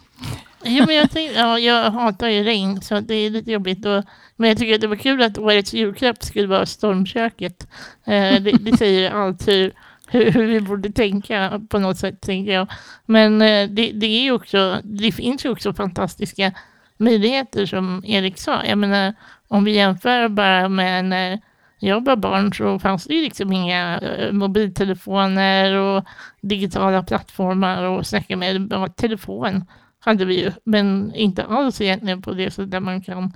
Ja, 0.63 0.87
men 0.87 0.97
jag, 0.97 1.11
tänkte, 1.11 1.39
ja, 1.39 1.59
jag 1.59 1.91
hatar 1.91 2.29
ju 2.29 2.45
regn, 2.45 2.83
så 2.83 3.01
det 3.01 3.15
är 3.15 3.31
lite 3.31 3.51
jobbigt. 3.51 3.87
Och, 3.87 4.05
men 4.37 4.49
jag 4.49 4.59
tycker 4.59 4.75
att 4.75 4.81
det 4.81 4.87
var 4.87 4.97
kul 4.97 5.23
att 5.23 5.39
årets 5.39 5.75
julklapp 5.75 6.23
skulle 6.23 6.47
vara 6.47 6.67
stormköket. 6.67 7.67
Eh, 8.07 8.43
det, 8.43 8.53
det 8.61 8.77
säger 8.77 9.11
allt 9.11 9.49
hur, 9.49 9.73
hur, 10.07 10.31
hur, 10.31 10.47
vi 10.47 10.61
borde 10.61 10.93
tänka 10.93 11.61
på 11.69 11.79
något 11.79 11.99
sätt, 11.99 12.21
tänker 12.21 12.53
jag. 12.53 12.69
Men 13.07 13.43
eh, 13.43 13.69
det, 13.71 13.91
det, 13.93 14.07
är 14.07 14.33
också, 14.33 14.81
det 14.85 15.13
finns 15.13 15.45
ju 15.45 15.51
också 15.51 15.75
fantastiska 15.75 16.53
möjligheter 17.01 17.67
som 17.67 18.03
Erik 18.07 18.39
sa. 18.39 18.65
Jag 18.65 18.79
menar, 18.79 19.15
om 19.49 19.65
vi 19.65 19.73
jämför 19.73 20.29
bara 20.29 20.69
med 20.69 21.05
när 21.05 21.41
jag 21.79 22.05
var 22.05 22.17
barn 22.17 22.55
så 22.55 22.79
fanns 22.79 23.05
det 23.05 23.15
ju 23.15 23.23
liksom 23.23 23.53
inga 23.53 23.99
eh, 23.99 24.33
mobiltelefoner 24.33 25.75
och 25.75 26.05
digitala 26.41 27.03
plattformar 27.03 27.85
och 27.85 28.07
snacka 28.07 28.37
med. 28.37 28.69
Bara 28.69 28.89
telefon 28.89 29.65
hade 30.01 30.25
vi 30.25 30.41
ju, 30.41 30.53
men 30.65 31.15
inte 31.15 31.45
alls 31.45 31.81
egentligen 31.81 32.23
på 32.23 32.33
det 32.33 32.51
sättet 32.51 32.71
där 32.71 32.81
man 32.81 33.01
kan 33.03 33.33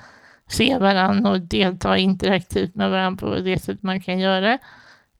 se 0.48 0.78
varandra 0.78 1.30
och 1.30 1.40
delta 1.40 1.98
interaktivt 1.98 2.74
med 2.74 2.90
varandra 2.90 3.28
på 3.28 3.34
det 3.34 3.58
sätt 3.58 3.82
man 3.82 4.00
kan 4.00 4.18
göra 4.18 4.58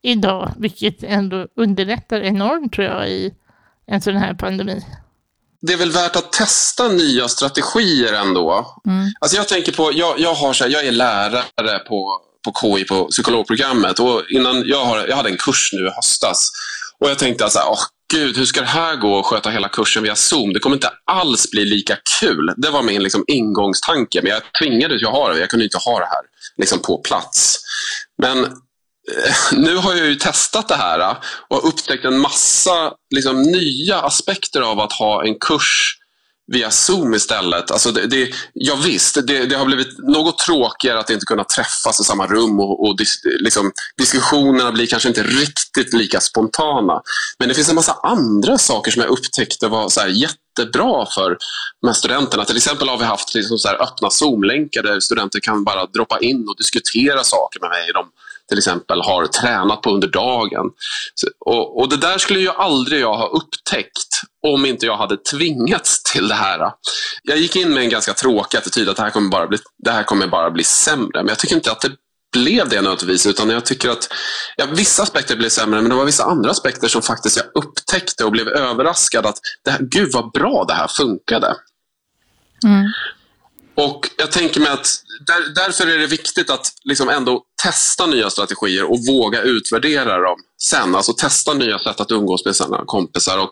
idag, 0.03 0.51
vilket 0.57 1.03
ändå 1.03 1.49
underlättar 1.55 2.21
enormt 2.21 2.73
tror 2.73 2.87
jag 2.87 3.09
i 3.09 3.35
en 3.87 4.01
sån 4.01 4.17
här 4.17 4.35
pandemi. 4.35 4.81
Det 5.67 5.73
är 5.73 5.77
väl 5.77 5.91
värt 5.91 6.17
att 6.17 6.33
testa 6.33 6.89
nya 6.89 7.29
strategier 7.29 8.13
ändå. 8.13 8.81
Mm. 8.87 9.13
Alltså 9.21 9.37
jag 9.37 9.49
tänker 9.49 9.73
på, 9.73 9.93
jag, 9.95 10.21
jag, 10.21 10.35
har 10.35 10.53
så 10.53 10.65
här, 10.65 10.71
jag 10.71 10.87
är 10.87 10.93
lärare 10.93 11.79
på, 11.79 12.21
på 12.45 12.53
KI 12.61 12.85
på 12.85 13.05
psykologprogrammet 13.05 14.01
och 14.01 14.23
innan 14.31 14.63
jag, 14.67 14.85
har, 14.85 15.07
jag 15.07 15.17
hade 15.17 15.29
en 15.29 15.37
kurs 15.37 15.71
nu 15.73 15.87
i 15.87 15.91
höstas 15.91 16.51
och 17.01 17.11
jag 17.11 17.19
tänkte 17.19 17.51
så 17.51 17.59
här, 17.59 17.67
oh, 17.67 17.81
gud, 18.13 18.37
hur 18.37 18.45
ska 18.45 18.61
det 18.61 18.67
här 18.67 18.97
gå 18.97 19.19
att 19.19 19.27
sköta 19.27 19.51
hela 19.51 19.69
kursen 19.69 20.03
via 20.03 20.17
Zoom? 20.17 20.53
Det 20.53 20.61
kommer 20.61 20.77
inte 20.77 20.91
alls 21.05 21.51
bli 21.51 21.65
lika 21.65 21.97
kul. 22.21 22.55
Det 22.57 22.71
var 22.71 22.83
min 22.83 23.03
liksom, 23.03 23.25
ingångstanke, 23.27 24.21
men 24.23 24.33
jag 24.33 24.43
tvingades 24.59 25.03
ju 25.03 25.07
ha 25.07 25.33
det. 25.33 25.41
Jag 25.41 25.51
kunde 25.51 25.65
inte 25.65 25.79
ha 25.79 25.99
det 25.99 26.07
här 26.07 26.23
liksom, 26.57 26.79
på 26.79 26.99
plats. 26.99 27.59
Men 28.23 28.47
Eh, 29.13 29.59
nu 29.59 29.77
har 29.77 29.95
jag 29.95 30.07
ju 30.07 30.15
testat 30.15 30.69
det 30.69 30.75
här 30.75 31.01
eh, 31.01 31.17
och 31.49 31.69
upptäckt 31.69 32.05
en 32.05 32.19
massa 32.19 32.93
liksom, 33.11 33.43
nya 33.43 34.01
aspekter 34.01 34.61
av 34.61 34.81
att 34.81 34.93
ha 34.93 35.25
en 35.25 35.35
kurs 35.39 35.99
via 36.53 36.71
Zoom 36.71 37.15
istället. 37.15 37.71
Alltså 37.71 37.93
det, 37.93 38.07
det, 38.07 38.31
ja 38.53 38.75
visst, 38.85 39.27
det, 39.27 39.47
det, 39.47 39.57
har 39.57 39.67
blivit 39.67 39.99
något 39.99 40.39
tråkigare 40.39 40.99
att 40.99 41.11
inte 41.11 41.27
kunna 41.27 41.45
träffas 41.45 42.01
i 42.01 42.05
samma 42.05 42.27
rum 42.27 42.61
och, 42.61 42.87
och 42.87 42.97
dis, 42.97 43.21
liksom, 43.41 43.73
diskussionerna 43.99 44.73
blir 44.73 44.87
kanske 44.87 45.09
inte 45.09 45.23
riktigt 45.23 45.93
lika 45.93 46.21
spontana. 46.21 47.03
Men 47.39 47.49
det 47.49 47.55
finns 47.55 47.69
en 47.69 47.75
massa 47.75 47.97
andra 48.03 48.59
saker 48.59 48.91
som 48.91 49.03
jag 49.03 49.11
upptäckte 49.11 49.69
var 49.69 49.89
så 49.89 50.01
här 50.01 50.09
jättebra 50.09 51.07
för 51.15 51.37
de 51.81 51.87
här 51.87 51.95
studenterna. 51.95 52.45
Till 52.45 52.57
exempel 52.57 52.89
har 52.89 52.99
vi 52.99 53.05
haft 53.05 53.35
liksom 53.35 53.59
så 53.59 53.69
öppna 53.69 54.11
Zoom-länkar 54.11 54.83
där 54.83 55.01
studenter 55.01 55.41
kan 55.41 55.65
bara 55.65 55.87
droppa 55.87 56.19
in 56.19 56.49
och 56.49 56.57
diskutera 56.57 57.25
saker 57.25 57.61
med 57.61 57.71
mig. 57.71 57.93
De 57.95 58.11
till 58.49 58.59
exempel 58.59 59.01
har 59.01 59.27
tränat 59.27 59.83
på 59.83 59.91
under 59.91 60.09
dagen. 60.09 60.71
Och, 61.47 61.81
och, 61.81 61.89
Det 61.89 61.97
där 61.97 62.19
skulle 62.19 62.41
ju 62.41 62.51
aldrig 62.51 63.01
jag 63.01 63.17
ha 63.17 63.29
upptäckt 63.29 64.21
om 64.47 64.67
inte 64.67 64.87
jag 64.87 64.97
hade 64.97 65.17
tvingats 65.17 66.03
till 66.03 66.29
det 66.29 66.35
här. 66.35 66.73
Jag 67.23 67.39
gick 67.39 67.57
in 67.57 67.75
med 67.75 67.83
en 67.83 67.91
ganska 67.91 68.15
tråkig 68.15 68.59
attityd 68.59 68.89
att 68.89 68.97
det 68.97 69.03
här 69.03 69.11
kommer 69.11 69.31
bara 69.31 69.47
bli, 69.47 69.59
det 69.79 69.91
här 69.91 70.03
kommer 70.03 70.27
bara 70.27 70.51
bli 70.51 70.65
sämre. 70.65 71.11
Men 71.15 71.29
jag 71.29 71.39
tycker 71.39 71.57
inte 71.57 71.73
att 71.73 71.81
det 71.81 71.93
blev 72.33 72.69
det 72.69 72.77
nödvändigtvis, 72.77 73.27
utan 73.27 73.51
jag 73.51 73.65
tycker 73.65 73.91
att 73.91 74.09
ja, 74.57 74.67
vissa 74.67 75.03
aspekter 75.03 75.37
blev 75.37 75.49
sämre, 75.49 75.81
men 75.81 75.91
det 75.91 75.97
var 75.97 76.05
vissa 76.05 76.25
andra 76.25 76.51
aspekter 76.51 76.89
som 76.89 77.03
faktiskt 77.03 77.37
jag 77.37 77.47
upptäckte 77.55 78.25
och 78.25 78.33
blev 78.33 78.49
överraskad 78.49 79.27
att 79.27 79.39
det 79.65 79.71
här, 79.71 79.81
gud 79.81 80.11
vad 80.13 80.33
bra 80.33 80.65
det 80.69 80.75
här 80.75 80.89
funkade. 80.89 81.57
Mm. 82.65 82.93
Och 83.75 84.11
jag 84.19 84.33
tänker 84.33 84.61
mig 84.61 84.71
att 84.71 84.87
där, 85.27 85.55
därför 85.55 85.87
är 85.87 85.99
det 85.99 86.07
viktigt 86.07 86.51
att 86.51 86.67
liksom 86.85 87.09
ändå 87.09 87.43
testa 87.63 88.07
nya 88.07 88.31
strategier 88.31 88.91
och 88.91 88.99
våga 89.09 89.43
utvärdera 89.43 90.21
dem 90.21 90.37
sen. 90.61 90.95
Alltså 90.95 91.13
testa 91.13 91.55
nya 91.55 91.79
sätt 91.79 92.01
att 92.01 92.11
umgås 92.11 92.45
med 92.45 92.57
sina 92.57 92.83
kompisar. 92.87 93.39
Och 93.39 93.51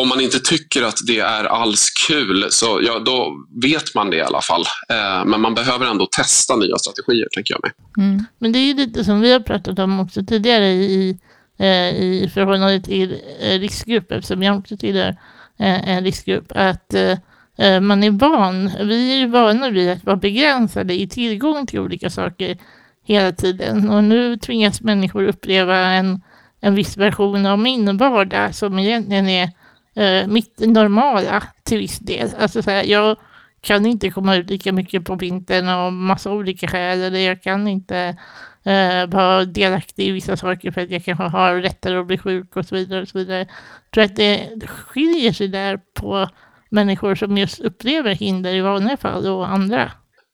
om 0.00 0.08
man 0.08 0.20
inte 0.20 0.38
tycker 0.40 0.82
att 0.82 0.98
det 1.06 1.20
är 1.20 1.44
alls 1.44 1.90
kul, 2.08 2.46
så 2.50 2.80
ja, 2.82 2.98
då 2.98 3.32
vet 3.62 3.94
man 3.94 4.10
det 4.10 4.16
i 4.16 4.22
alla 4.22 4.40
fall. 4.40 4.64
Eh, 4.88 5.24
men 5.24 5.40
man 5.40 5.54
behöver 5.54 5.86
ändå 5.86 6.06
testa 6.06 6.56
nya 6.56 6.76
strategier, 6.76 7.28
tänker 7.34 7.54
jag 7.54 7.60
mig. 7.62 7.72
Mm. 8.06 8.24
Men 8.38 8.52
det 8.52 8.58
är 8.58 8.66
ju 8.66 8.74
lite 8.74 9.04
som 9.04 9.20
vi 9.20 9.32
har 9.32 9.40
pratat 9.40 9.78
om 9.78 10.00
också 10.00 10.24
tidigare 10.24 10.68
i, 10.72 11.18
eh, 11.58 11.94
i 12.02 12.30
förhållande 12.34 12.80
till 12.80 13.20
eh, 13.40 13.58
riskgrupp, 13.58 14.12
eftersom 14.12 14.42
jag 14.42 14.58
också 14.58 14.76
tillhör 14.76 15.16
eh, 15.58 15.88
en 15.88 16.04
riskgrupp, 16.04 16.52
att 16.54 16.94
eh, 16.94 17.18
Eh, 17.56 17.80
man 17.80 18.04
är 18.04 18.10
van, 18.10 18.70
vi 18.78 19.12
är 19.12 19.16
ju 19.16 19.26
vana 19.26 19.70
vid 19.70 19.90
att 19.90 20.04
vara 20.04 20.16
begränsade 20.16 20.94
i 20.94 21.08
tillgång 21.08 21.66
till 21.66 21.80
olika 21.80 22.10
saker 22.10 22.56
hela 23.04 23.32
tiden. 23.32 23.90
Och 23.90 24.04
nu 24.04 24.36
tvingas 24.36 24.80
människor 24.80 25.22
uppleva 25.22 25.76
en, 25.78 26.22
en 26.60 26.74
viss 26.74 26.96
version 26.96 27.46
av 27.46 27.58
min 27.58 27.96
vardag 27.96 28.54
som 28.54 28.78
egentligen 28.78 29.28
är 29.28 29.50
eh, 29.94 30.26
mitt 30.26 30.58
normala 30.58 31.42
till 31.62 31.78
viss 31.78 31.98
del. 31.98 32.28
Alltså 32.38 32.62
så 32.62 32.70
här, 32.70 32.84
jag 32.84 33.16
kan 33.60 33.86
inte 33.86 34.10
komma 34.10 34.36
ut 34.36 34.50
lika 34.50 34.72
mycket 34.72 35.04
på 35.04 35.14
vintern 35.14 35.68
av 35.68 35.92
massa 35.92 36.32
olika 36.32 36.68
skäl. 36.68 37.02
Eller 37.02 37.20
jag 37.20 37.42
kan 37.42 37.68
inte 37.68 38.16
eh, 38.64 39.06
vara 39.06 39.44
delaktig 39.44 40.06
i 40.06 40.10
vissa 40.10 40.36
saker 40.36 40.70
för 40.70 40.80
att 40.80 40.90
jag 40.90 41.04
kanske 41.04 41.24
har 41.24 41.60
lättare 41.60 41.96
att 41.96 42.06
bli 42.06 42.18
sjuk 42.18 42.56
och 42.56 42.66
så 42.66 42.74
vidare. 42.74 43.02
Och 43.02 43.08
så 43.08 43.18
vidare. 43.18 43.38
Jag 43.38 43.48
tror 43.90 44.04
att 44.04 44.16
det 44.16 44.50
skiljer 44.66 45.32
sig 45.32 45.48
där 45.48 45.80
på 45.94 46.28
människor 46.76 47.14
som 47.14 47.38
just 47.38 47.60
upplever 47.60 48.14
hinder 48.14 48.54
i 48.54 48.60
vanliga 48.60 48.96
fall 48.96 49.26
och 49.26 49.48
andra. 49.48 49.92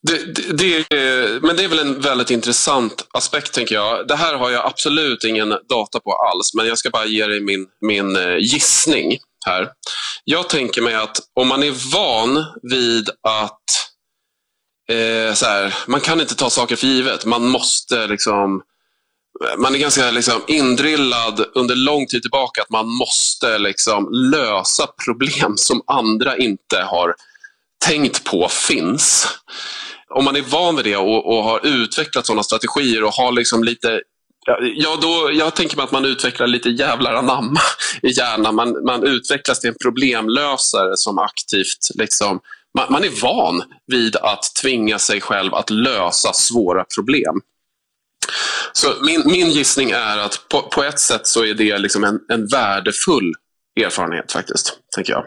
Det, 0.08 0.34
det, 0.52 0.86
det, 0.90 1.42
men 1.42 1.56
det 1.56 1.64
är 1.64 1.68
väl 1.68 1.78
en 1.78 2.00
väldigt 2.00 2.30
intressant 2.30 3.06
aspekt, 3.12 3.52
tänker 3.54 3.74
jag. 3.74 4.08
Det 4.08 4.16
här 4.16 4.34
har 4.34 4.50
jag 4.50 4.66
absolut 4.66 5.24
ingen 5.24 5.48
data 5.48 6.00
på 6.00 6.12
alls, 6.12 6.54
men 6.54 6.66
jag 6.66 6.78
ska 6.78 6.90
bara 6.90 7.04
ge 7.04 7.26
dig 7.26 7.40
min, 7.40 7.66
min 7.80 8.16
eh, 8.16 8.36
gissning 8.36 9.18
här. 9.46 9.68
Jag 10.24 10.48
tänker 10.48 10.82
mig 10.82 10.94
att 10.94 11.16
om 11.40 11.48
man 11.48 11.62
är 11.62 11.94
van 11.94 12.44
vid 12.62 13.10
att 13.28 13.64
eh, 14.90 15.34
så 15.34 15.46
här, 15.46 15.74
man 15.86 16.00
kan 16.00 16.20
inte 16.20 16.34
ta 16.34 16.50
saker 16.50 16.76
för 16.76 16.86
givet. 16.86 17.24
Man 17.24 17.46
måste 17.46 18.06
liksom 18.06 18.62
man 19.58 19.74
är 19.74 19.78
ganska 19.78 20.10
liksom 20.10 20.42
indrillad 20.46 21.44
under 21.54 21.74
lång 21.74 22.06
tid 22.06 22.22
tillbaka 22.22 22.62
att 22.62 22.70
man 22.70 22.88
måste 22.88 23.58
liksom 23.58 24.08
lösa 24.12 24.86
problem 25.04 25.56
som 25.56 25.82
andra 25.86 26.36
inte 26.36 26.82
har 26.82 27.14
tänkt 27.86 28.24
på 28.24 28.48
finns. 28.48 29.28
Om 30.14 30.24
man 30.24 30.36
är 30.36 30.42
van 30.42 30.76
vid 30.76 30.84
det 30.84 30.96
och, 30.96 31.26
och 31.36 31.44
har 31.44 31.66
utvecklat 31.66 32.26
sådana 32.26 32.42
strategier 32.42 33.04
och 33.04 33.12
har 33.12 33.32
liksom 33.32 33.64
lite 33.64 34.00
Ja, 34.74 34.98
då, 35.02 35.30
jag 35.32 35.54
tänker 35.54 35.76
mig 35.76 35.84
att 35.84 35.92
man 35.92 36.04
utvecklar 36.04 36.46
lite 36.46 36.70
jävlar 36.70 37.14
anamma 37.14 37.60
i 38.02 38.08
hjärnan. 38.08 38.54
Man, 38.54 38.84
man 38.84 39.02
utvecklas 39.02 39.60
till 39.60 39.70
en 39.70 39.76
problemlösare 39.82 40.96
som 40.96 41.18
aktivt 41.18 41.88
liksom, 41.94 42.40
man, 42.78 42.86
man 42.92 43.04
är 43.04 43.22
van 43.22 43.62
vid 43.86 44.16
att 44.16 44.54
tvinga 44.62 44.98
sig 44.98 45.20
själv 45.20 45.54
att 45.54 45.70
lösa 45.70 46.32
svåra 46.32 46.84
problem. 46.96 47.40
Så 48.72 48.86
min, 49.06 49.22
min 49.26 49.50
gissning 49.50 49.90
är 49.90 50.18
att 50.18 50.44
på, 50.48 50.62
på 50.62 50.84
ett 50.84 50.98
sätt 50.98 51.26
så 51.26 51.44
är 51.44 51.54
det 51.54 51.78
liksom 51.78 52.04
en, 52.04 52.20
en 52.28 52.46
värdefull 52.46 53.32
erfarenhet 53.80 54.32
faktiskt, 54.32 54.78
tänker 54.96 55.12
jag. 55.12 55.24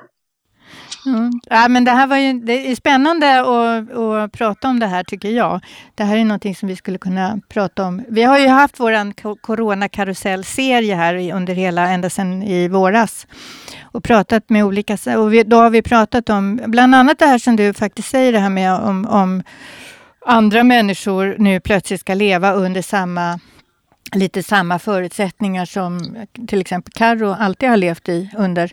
Mm. 1.05 1.31
Ja, 1.49 1.67
men 1.67 1.85
det 1.85 1.91
här 1.91 2.07
var 2.07 2.17
ju, 2.17 2.33
det 2.33 2.71
är 2.71 2.75
spännande 2.75 3.39
att, 3.39 3.97
att 3.97 4.31
prata 4.31 4.67
om 4.67 4.79
det 4.79 4.87
här 4.87 5.03
tycker 5.03 5.29
jag. 5.29 5.61
Det 5.95 6.03
här 6.03 6.17
är 6.17 6.25
någonting 6.25 6.55
som 6.55 6.67
vi 6.67 6.75
skulle 6.75 6.97
kunna 6.97 7.39
prata 7.49 7.83
om. 7.83 8.03
Vi 8.09 8.23
har 8.23 8.39
ju 8.39 8.47
haft 8.47 8.79
vår 8.79 9.35
coronakarusellserie 9.41 10.95
här 10.95 11.33
under 11.33 11.53
hela, 11.53 11.89
ända 11.89 12.09
sedan 12.09 12.43
i 12.43 12.67
våras 12.67 13.27
och 13.81 14.03
pratat 14.03 14.49
med 14.49 14.65
olika, 14.65 14.97
och 15.17 15.33
vi, 15.33 15.43
då 15.43 15.57
har 15.57 15.69
vi 15.69 15.81
pratat 15.81 16.29
om 16.29 16.61
bland 16.65 16.95
annat 16.95 17.19
det 17.19 17.25
här 17.25 17.37
som 17.37 17.55
du 17.55 17.73
faktiskt 17.73 18.09
säger, 18.09 18.31
det 18.31 18.39
här 18.39 18.49
med 18.49 18.73
om, 18.73 19.05
om 19.05 19.43
andra 20.25 20.63
människor 20.63 21.35
nu 21.39 21.59
plötsligt 21.59 22.01
ska 22.01 22.13
leva 22.13 22.53
under 22.53 22.81
samma 22.81 23.39
lite 24.15 24.43
samma 24.43 24.79
förutsättningar 24.79 25.65
som 25.65 26.15
till 26.47 26.61
exempel 26.61 26.93
Carro 26.93 27.35
alltid 27.39 27.69
har 27.69 27.77
levt 27.77 28.09
i 28.09 28.29
under. 28.37 28.63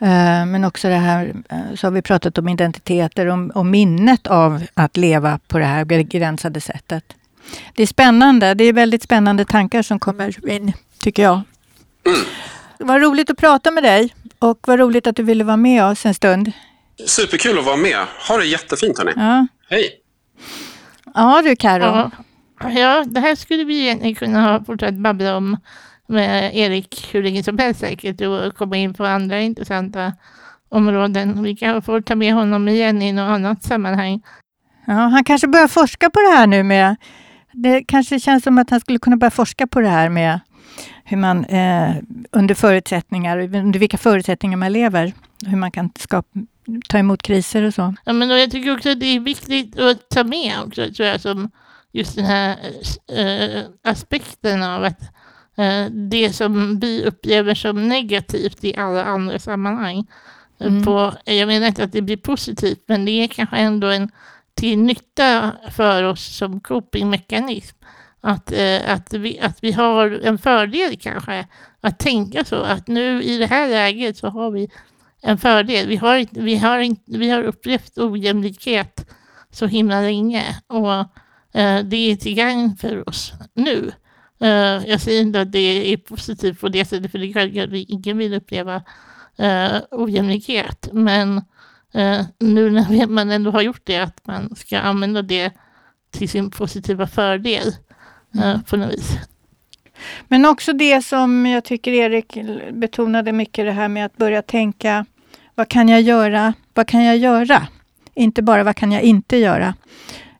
Eh, 0.00 0.46
men 0.46 0.64
också 0.64 0.88
det 0.88 0.94
här, 0.94 1.34
eh, 1.48 1.74
så 1.74 1.86
har 1.86 1.92
vi 1.92 2.02
pratat 2.02 2.38
om 2.38 2.48
identiteter 2.48 3.26
och, 3.26 3.56
och 3.56 3.66
minnet 3.66 4.26
av 4.26 4.62
att 4.74 4.96
leva 4.96 5.38
på 5.48 5.58
det 5.58 5.64
här 5.64 5.84
begränsade 5.84 6.60
sättet. 6.60 7.04
Det 7.74 7.82
är 7.82 7.86
spännande. 7.86 8.54
Det 8.54 8.64
är 8.64 8.72
väldigt 8.72 9.02
spännande 9.02 9.44
tankar 9.44 9.82
som 9.82 9.98
kommer 9.98 10.50
in, 10.50 10.72
tycker 10.98 11.22
jag. 11.22 11.40
Vad 12.78 13.02
roligt 13.02 13.30
att 13.30 13.38
prata 13.38 13.70
med 13.70 13.82
dig 13.82 14.14
och 14.38 14.58
vad 14.66 14.78
roligt 14.78 15.06
att 15.06 15.16
du 15.16 15.22
ville 15.22 15.44
vara 15.44 15.56
med 15.56 15.84
oss 15.84 16.06
en 16.06 16.14
stund. 16.14 16.52
Superkul 17.06 17.58
att 17.58 17.64
vara 17.64 17.76
med. 17.76 18.06
Ha 18.28 18.36
det 18.38 18.46
jättefint 18.46 18.98
hörni. 18.98 19.12
Ja. 19.16 19.46
Hej! 19.68 20.00
Ja 21.14 21.42
du 21.44 21.56
Karo. 21.56 22.10
Ja. 22.60 22.70
ja, 22.70 23.04
det 23.06 23.20
här 23.20 23.34
skulle 23.34 23.64
vi 23.64 23.82
egentligen 23.82 24.14
kunna 24.14 24.42
ha 24.42 24.64
fortsatt 24.64 24.94
babbla 24.94 25.36
om 25.36 25.56
med 26.06 26.56
Erik 26.56 27.08
hur 27.12 27.22
länge 27.22 27.42
som 27.42 27.58
helst 27.58 27.80
säkert 27.80 28.20
och 28.20 28.56
komma 28.56 28.76
in 28.76 28.94
på 28.94 29.04
andra 29.04 29.40
intressanta 29.40 30.12
områden. 30.68 31.42
Vi 31.42 31.56
kan 31.56 31.82
få 31.82 32.02
ta 32.02 32.14
med 32.14 32.34
honom 32.34 32.68
igen 32.68 33.02
i 33.02 33.12
något 33.12 33.30
annat 33.30 33.62
sammanhang. 33.62 34.22
Ja, 34.86 34.92
han 34.92 35.24
kanske 35.24 35.48
börjar 35.48 35.68
forska 35.68 36.10
på 36.10 36.20
det 36.20 36.36
här 36.36 36.46
nu 36.46 36.62
med... 36.62 36.96
Det 37.56 37.84
kanske 37.84 38.20
känns 38.20 38.44
som 38.44 38.58
att 38.58 38.70
han 38.70 38.80
skulle 38.80 38.98
kunna 38.98 39.16
börja 39.16 39.30
forska 39.30 39.66
på 39.66 39.80
det 39.80 39.88
här 39.88 40.08
med 40.08 40.40
hur 41.04 41.16
man 41.16 41.44
eh, 41.44 41.96
under 42.32 42.54
förutsättningar, 42.54 43.38
under 43.38 43.78
vilka 43.78 43.98
förutsättningar 43.98 44.56
man 44.56 44.72
lever, 44.72 45.12
hur 45.46 45.56
man 45.56 45.70
kan 45.70 45.90
skapa, 45.98 46.28
ta 46.88 46.98
emot 46.98 47.22
kriser 47.22 47.62
och 47.62 47.74
så. 47.74 47.94
Ja, 48.04 48.12
men 48.12 48.30
jag 48.30 48.50
tycker 48.50 48.74
också 48.74 48.90
att 48.90 49.00
det 49.00 49.06
är 49.06 49.20
viktigt 49.20 49.78
att 49.78 50.08
ta 50.08 50.24
med 50.24 50.60
också, 50.66 50.92
tror 50.92 51.08
jag, 51.08 51.20
som 51.20 51.50
just 51.92 52.16
den 52.16 52.24
här 52.24 52.56
äh, 53.16 53.62
aspekten 53.82 54.62
av 54.62 54.84
att 54.84 55.00
äh, 55.56 55.86
det 55.90 56.32
som 56.32 56.80
vi 56.80 57.04
upplever 57.04 57.54
som 57.54 57.88
negativt 57.88 58.64
i 58.64 58.76
alla 58.76 59.04
andra 59.04 59.38
sammanhang. 59.38 60.06
Mm. 60.60 60.84
På, 60.84 61.14
jag 61.24 61.46
menar 61.46 61.66
inte 61.66 61.84
att 61.84 61.92
det 61.92 62.02
blir 62.02 62.16
positivt, 62.16 62.84
men 62.86 63.04
det 63.04 63.10
är 63.10 63.26
kanske 63.26 63.56
ändå 63.56 63.86
en 63.86 64.10
till 64.54 64.78
nytta 64.78 65.52
för 65.70 66.02
oss 66.02 66.36
som 66.36 66.60
copingmekanism. 66.60 67.76
Att, 68.20 68.52
äh, 68.52 68.90
att, 68.90 69.12
vi, 69.12 69.40
att 69.40 69.58
vi 69.64 69.72
har 69.72 70.10
en 70.10 70.38
fördel 70.38 70.96
kanske 71.00 71.46
att 71.80 71.98
tänka 71.98 72.44
så 72.44 72.56
att 72.56 72.88
nu 72.88 73.22
i 73.22 73.38
det 73.38 73.46
här 73.46 73.68
läget 73.68 74.16
så 74.16 74.28
har 74.28 74.50
vi 74.50 74.70
en 75.24 75.38
fördel. 75.38 75.88
Vi 75.88 75.96
har, 75.96 76.26
vi 76.30 76.56
har, 76.56 76.96
vi 77.18 77.30
har 77.30 77.42
upplevt 77.42 77.98
ojämlikhet 77.98 79.10
så 79.50 79.66
himla 79.66 80.00
länge 80.00 80.44
och 80.66 80.94
eh, 81.60 81.84
det 81.84 81.96
är 81.96 82.16
till 82.16 82.34
gagn 82.34 82.76
för 82.76 83.08
oss 83.08 83.32
nu. 83.54 83.92
Eh, 84.40 84.88
jag 84.90 85.00
säger 85.00 85.22
inte 85.22 85.40
att 85.40 85.52
det 85.52 85.92
är 85.92 85.96
positivt 85.96 86.60
på 86.60 86.68
det 86.68 86.84
sättet, 86.84 87.10
för 87.10 87.18
det 87.18 87.26
är 87.26 87.32
självklart 87.32 87.68
att 87.68 87.74
ingen 87.74 88.18
vill 88.18 88.34
uppleva 88.34 88.82
eh, 89.36 89.76
ojämlikhet. 89.90 90.88
Men 90.92 91.36
eh, 91.94 92.22
nu 92.38 92.70
när 92.70 93.06
man 93.06 93.30
ändå 93.30 93.50
har 93.50 93.62
gjort 93.62 93.82
det, 93.84 93.98
att 93.98 94.26
man 94.26 94.56
ska 94.56 94.78
använda 94.78 95.22
det 95.22 95.52
till 96.10 96.28
sin 96.28 96.50
positiva 96.50 97.06
fördel 97.06 97.68
eh, 98.34 98.50
mm. 98.50 98.62
på 98.62 98.76
något 98.76 98.92
vis. 98.92 99.16
Men 100.28 100.44
också 100.44 100.72
det 100.72 101.04
som 101.04 101.46
jag 101.46 101.64
tycker 101.64 101.92
Erik 101.92 102.38
betonade 102.72 103.32
mycket, 103.32 103.66
det 103.66 103.72
här 103.72 103.88
med 103.88 104.06
att 104.06 104.16
börja 104.16 104.42
tänka 104.42 105.06
vad 105.54 105.68
kan 105.68 105.88
jag 105.88 106.00
göra? 106.00 106.54
Vad 106.74 106.86
kan 106.86 107.04
jag 107.04 107.16
göra? 107.16 107.66
Inte 108.14 108.42
bara 108.42 108.64
vad 108.64 108.76
kan 108.76 108.92
jag 108.92 109.02
inte 109.02 109.36
göra? 109.36 109.74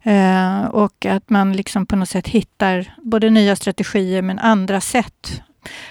Eh, 0.03 0.65
och 0.65 1.07
att 1.07 1.31
man 1.31 1.53
liksom 1.53 1.87
på 1.87 1.97
något 1.97 2.09
sätt 2.09 2.29
hittar 2.29 2.95
både 3.03 3.31
nya 3.31 3.57
strategier 3.57 4.23
men 4.23 4.39
andra 4.39 4.81
sätt 4.81 5.43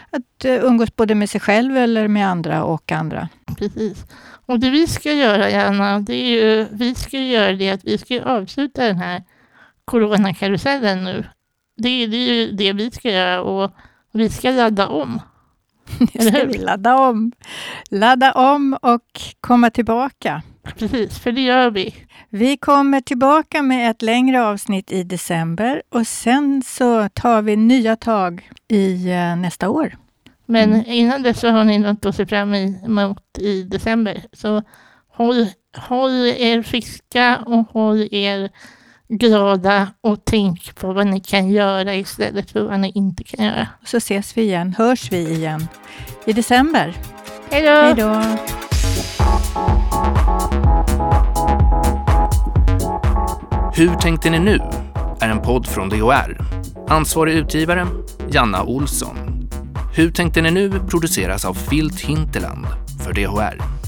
att 0.10 0.46
eh, 0.46 0.66
umgås 0.66 0.96
både 0.96 1.16
med 1.16 1.30
sig 1.30 1.42
själv 1.42 1.78
eller 1.78 2.08
med 2.08 2.28
andra 2.28 2.64
och 2.64 2.92
andra. 2.92 3.30
Precis. 3.58 4.06
Och 4.46 4.60
det 4.60 4.70
vi 4.70 4.88
ska 4.88 5.14
göra, 5.14 5.50
Janna, 5.50 6.00
det 6.00 6.14
är 6.14 6.30
ju, 6.30 6.68
vi 6.72 6.96
ska 6.96 7.18
göra 7.18 7.54
det 7.54 7.70
att 7.70 7.84
vi 7.84 7.98
ska 7.98 8.24
avsluta 8.24 8.86
den 8.86 8.98
här 8.98 9.24
coronakarusellen 9.86 11.04
nu. 11.04 11.26
Det, 11.78 12.08
det 12.08 12.18
är 12.18 12.34
ju 12.34 12.52
det 12.52 12.74
vi 12.74 12.92
ska 12.92 13.12
göra 13.12 13.42
och 13.42 13.72
vi 14.12 14.30
ska 14.30 14.52
ladda 14.52 14.88
om. 14.88 15.22
Ska 16.20 16.46
vi 16.46 16.58
ladda 16.58 16.96
om. 16.96 17.32
Ladda 17.90 18.32
om 18.32 18.78
och 18.82 19.22
komma 19.42 19.70
tillbaka. 19.70 20.42
Precis, 20.78 21.20
för 21.20 21.32
det 21.32 21.42
gör 21.42 21.72
vi. 21.72 21.96
Vi 22.30 22.58
kommer 22.58 23.02
tillbaka 23.02 23.62
med 23.62 23.92
ett 23.92 24.02
längre 24.02 24.44
avsnitt 24.44 24.92
i 24.92 25.04
december 25.04 25.82
och 25.90 26.08
sen 26.08 26.64
så 26.66 27.10
tar 27.10 27.42
vi 27.42 27.56
nya 27.56 27.96
tag 27.96 28.50
i 28.68 29.10
uh, 29.12 29.36
nästa 29.36 29.70
år. 29.70 29.98
Men 30.46 30.74
mm. 30.74 30.86
innan 30.88 31.24
dess 31.24 31.40
så 31.40 31.50
har 31.50 31.64
ni 31.64 31.80
något 31.80 32.06
att 32.06 32.16
se 32.16 32.26
fram 32.26 32.54
emot 32.54 33.38
i 33.38 33.64
december. 33.64 34.24
Så 34.34 34.64
håll, 35.12 35.48
håll 35.78 36.28
er 36.28 36.62
friska 36.62 37.40
och 37.46 37.68
håll 37.68 38.08
er 38.12 38.50
glada 39.10 39.88
och 40.02 40.26
tänk 40.26 40.76
på 40.76 40.94
vad 40.94 41.08
ni 41.08 41.20
kan 41.20 41.50
göra 41.50 41.96
istället 41.96 42.52
för 42.52 42.64
vad 42.64 42.80
ni 42.80 42.92
inte 42.96 43.24
kan 43.24 43.46
göra. 43.46 43.68
Så 43.86 43.98
ses 43.98 44.38
vi 44.38 44.42
igen, 44.42 44.76
hörs 44.78 45.12
vi 45.12 45.32
igen 45.32 45.68
i 46.26 46.34
december. 46.34 46.94
Hej 47.50 47.94
då! 47.96 48.22
Hur 53.76 53.96
tänkte 53.96 54.30
ni 54.30 54.40
nu? 54.40 54.60
är 55.24 55.30
en 55.30 55.42
podd 55.42 55.68
från 55.68 55.90
DHR. 55.90 56.38
Ansvarig 56.88 57.34
utgivare, 57.34 57.88
Janna 58.32 58.64
Olsson. 58.64 59.18
Hur 59.96 60.12
tänkte 60.12 60.42
ni 60.42 60.52
nu 60.52 60.80
produceras 60.90 61.46
av 61.46 61.54
Filt 61.54 62.02
Hinterland 62.02 62.66
för 63.04 63.14
DHR. 63.14 63.83